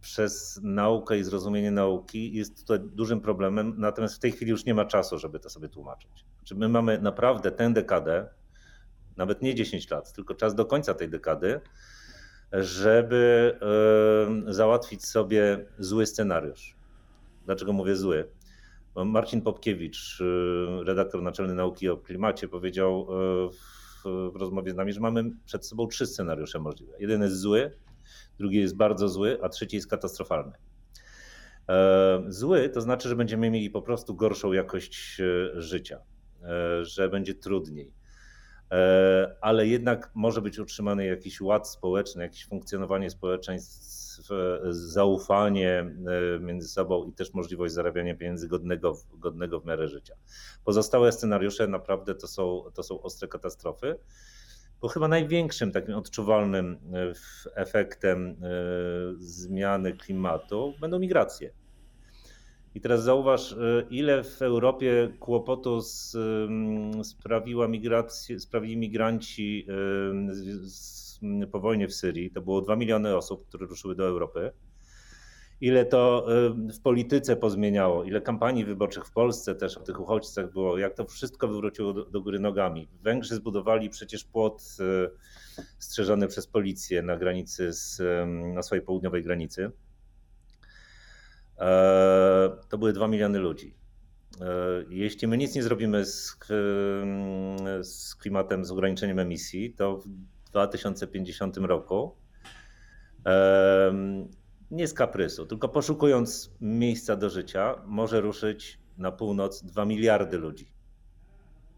przez 0.00 0.60
naukę 0.62 1.18
i 1.18 1.24
zrozumienie 1.24 1.70
nauki 1.70 2.32
jest 2.32 2.60
tutaj 2.60 2.80
dużym 2.80 3.20
problemem, 3.20 3.74
natomiast 3.78 4.16
w 4.16 4.18
tej 4.18 4.32
chwili 4.32 4.50
już 4.50 4.64
nie 4.64 4.74
ma 4.74 4.84
czasu, 4.84 5.18
żeby 5.18 5.40
to 5.40 5.50
sobie 5.50 5.68
tłumaczyć. 5.68 6.24
Czy 6.44 6.54
my 6.54 6.68
mamy 6.68 6.98
naprawdę 6.98 7.50
tę 7.50 7.72
dekadę, 7.72 8.28
nawet 9.16 9.42
nie 9.42 9.54
10 9.54 9.90
lat, 9.90 10.12
tylko 10.12 10.34
czas 10.34 10.54
do 10.54 10.64
końca 10.64 10.94
tej 10.94 11.08
dekady, 11.08 11.60
żeby 12.52 13.54
załatwić 14.48 15.06
sobie 15.06 15.66
zły 15.78 16.06
scenariusz. 16.06 16.76
Dlaczego 17.46 17.72
mówię 17.72 17.96
zły? 17.96 18.28
Marcin 19.04 19.42
Popkiewicz, 19.42 20.20
y, 20.20 20.84
redaktor 20.84 21.22
naczelny 21.22 21.54
nauki 21.54 21.88
o 21.88 21.96
klimacie, 21.96 22.48
powiedział 22.48 23.02
y, 23.02 23.48
w 24.32 24.36
rozmowie 24.36 24.72
z 24.72 24.76
nami, 24.76 24.92
że 24.92 25.00
mamy 25.00 25.30
przed 25.44 25.66
sobą 25.66 25.86
trzy 25.86 26.06
scenariusze 26.06 26.58
możliwe. 26.58 26.92
Jeden 26.98 27.22
jest 27.22 27.40
zły, 27.40 27.72
drugi 28.38 28.56
jest 28.56 28.76
bardzo 28.76 29.08
zły, 29.08 29.38
a 29.42 29.48
trzeci 29.48 29.76
jest 29.76 29.90
katastrofalny. 29.90 30.52
Zły 32.28 32.68
to 32.68 32.80
znaczy, 32.80 33.08
że 33.08 33.16
będziemy 33.16 33.50
mieli 33.50 33.70
po 33.70 33.82
prostu 33.82 34.14
gorszą 34.14 34.52
jakość 34.52 35.20
y, 35.20 35.62
życia, 35.62 36.00
że 36.82 37.08
będzie 37.08 37.34
trudniej 37.34 37.92
E, 37.92 38.05
ale 39.40 39.66
jednak 39.66 40.10
może 40.14 40.42
być 40.42 40.58
utrzymany 40.58 41.06
jakiś 41.06 41.40
ład 41.40 41.68
społeczny, 41.68 42.22
jakieś 42.22 42.46
funkcjonowanie 42.46 43.10
społeczeństw, 43.10 43.96
zaufanie 44.70 45.80
e, 45.80 46.40
między 46.40 46.68
sobą 46.68 47.04
i 47.04 47.12
też 47.12 47.34
możliwość 47.34 47.74
zarabiania 47.74 48.16
pieniędzy 48.16 48.48
godnego, 48.48 48.96
godnego 49.12 49.60
w 49.60 49.66
miarę 49.66 49.88
życia. 49.88 50.14
Pozostałe 50.64 51.12
scenariusze 51.12 51.68
naprawdę 51.68 52.14
to 52.14 52.26
są, 52.26 52.62
to 52.74 52.82
są 52.82 53.02
ostre 53.02 53.28
katastrofy. 53.28 53.98
Bo 54.80 54.88
chyba 54.88 55.08
największym 55.08 55.72
takim 55.72 55.94
odczuwalnym 55.94 56.78
e, 56.94 57.12
efektem 57.54 58.36
zmiany 59.18 59.92
klimatu 59.92 60.74
będą 60.80 60.98
migracje. 60.98 61.50
I 62.76 62.80
teraz 62.80 63.04
zauważ, 63.04 63.52
y, 63.52 63.86
ile 63.90 64.24
w 64.24 64.42
Europie 64.42 65.08
kłopotu 65.20 65.80
z, 65.80 66.16
sprawiła 67.02 67.68
migrację, 67.68 68.40
sprawili 68.40 68.76
migranci 68.76 69.66
z, 70.62 71.20
po 71.52 71.60
wojnie 71.60 71.88
w 71.88 71.94
Syrii. 71.94 72.30
To 72.30 72.40
było 72.40 72.60
2 72.60 72.76
miliony 72.76 73.16
osób, 73.16 73.48
które 73.48 73.66
ruszyły 73.66 73.94
do 73.94 74.06
Europy. 74.06 74.50
Ile 75.60 75.84
to 75.84 76.26
w 76.74 76.80
polityce 76.80 77.36
pozmieniało, 77.36 78.04
ile 78.04 78.20
kampanii 78.20 78.64
wyborczych 78.64 79.04
w 79.06 79.12
Polsce 79.12 79.54
też 79.54 79.76
o 79.76 79.80
tych 79.80 80.00
uchodźcach 80.00 80.52
było, 80.52 80.78
jak 80.78 80.94
to 80.94 81.04
wszystko 81.04 81.48
wywróciło 81.48 81.92
do, 81.92 82.04
do 82.04 82.20
góry 82.20 82.38
nogami. 82.38 82.88
Węgrzy 83.02 83.34
zbudowali 83.34 83.90
przecież 83.90 84.24
płot 84.24 84.62
y, 84.80 85.62
strzeżony 85.78 86.28
przez 86.28 86.46
policję 86.46 87.02
na 87.02 87.16
granicy, 87.16 87.72
z, 87.72 88.02
na 88.54 88.62
swojej 88.62 88.84
południowej 88.84 89.22
granicy 89.22 89.70
to 92.68 92.78
były 92.78 92.92
2 92.92 93.08
miliony 93.08 93.38
ludzi. 93.38 93.74
E, 94.40 94.84
jeśli 94.88 95.28
my 95.28 95.38
nic 95.38 95.54
nie 95.54 95.62
zrobimy 95.62 96.04
z, 96.04 96.38
z 97.82 98.14
klimatem, 98.14 98.64
z 98.64 98.70
ograniczeniem 98.70 99.18
emisji, 99.18 99.72
to 99.72 99.96
w 99.96 100.08
2050 100.50 101.56
roku 101.56 102.16
e, 103.26 103.94
nie 104.70 104.88
z 104.88 104.94
kaprysu, 104.94 105.46
tylko 105.46 105.68
poszukując 105.68 106.50
miejsca 106.60 107.16
do 107.16 107.30
życia, 107.30 107.82
może 107.86 108.20
ruszyć 108.20 108.78
na 108.98 109.12
północ 109.12 109.62
2 109.62 109.84
miliardy 109.84 110.38
ludzi. 110.38 110.72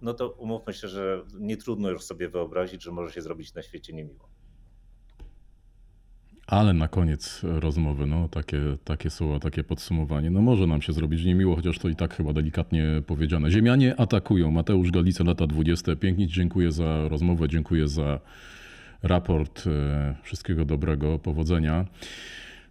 No 0.02 0.14
to 0.14 0.30
umówmy 0.30 0.74
się, 0.74 0.88
że 0.88 1.22
nie 1.38 1.56
trudno 1.56 1.90
już 1.90 2.02
sobie 2.02 2.28
wyobrazić, 2.28 2.82
że 2.82 2.92
może 2.92 3.12
się 3.12 3.22
zrobić 3.22 3.54
na 3.54 3.62
świecie 3.62 3.92
niemiło. 3.92 4.28
Ale 6.48 6.72
na 6.72 6.88
koniec 6.88 7.40
rozmowy, 7.42 8.06
no 8.06 8.28
takie, 8.28 8.60
takie 8.84 9.10
słowa, 9.10 9.38
takie 9.38 9.64
podsumowanie. 9.64 10.30
No 10.30 10.42
może 10.42 10.66
nam 10.66 10.82
się 10.82 10.92
zrobić 10.92 11.24
niemiło, 11.24 11.56
chociaż 11.56 11.78
to 11.78 11.88
i 11.88 11.96
tak 11.96 12.14
chyba 12.14 12.32
delikatnie 12.32 12.84
powiedziane. 13.06 13.50
Ziemianie 13.50 14.00
atakują. 14.00 14.50
Mateusz 14.50 14.90
Galica, 14.90 15.24
lata 15.24 15.46
20. 15.46 15.96
Pięknie 15.96 16.26
dziękuję 16.26 16.72
za 16.72 17.08
rozmowę, 17.08 17.48
dziękuję 17.48 17.88
za 17.88 18.20
raport. 19.02 19.64
E, 19.66 20.14
wszystkiego 20.22 20.64
dobrego, 20.64 21.18
powodzenia. 21.18 21.84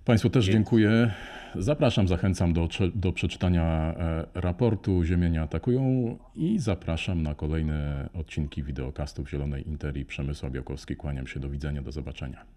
Państwu 0.06 0.30
też 0.30 0.46
dziękuję. 0.46 1.12
Zapraszam, 1.56 2.08
zachęcam 2.08 2.54
do, 2.54 2.68
do 2.96 3.14
przeczytania 3.14 3.64
e, 3.64 4.26
raportu 4.34 5.04
Ziemianie 5.04 5.42
atakują 5.42 6.18
i 6.36 6.60
zapraszam 6.60 7.24
na 7.24 7.36
kolejne 7.36 8.10
odcinki 8.14 8.64
wideokastów 8.64 9.30
Zielonej 9.30 9.68
Interii. 9.68 10.06
Przemysław 10.06 10.52
Białkowski, 10.52 10.96
kłaniam 10.96 11.28
się, 11.28 11.40
do 11.40 11.50
widzenia, 11.50 11.82
do 11.82 11.92
zobaczenia. 11.92 12.57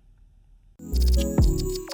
Música 0.81 1.90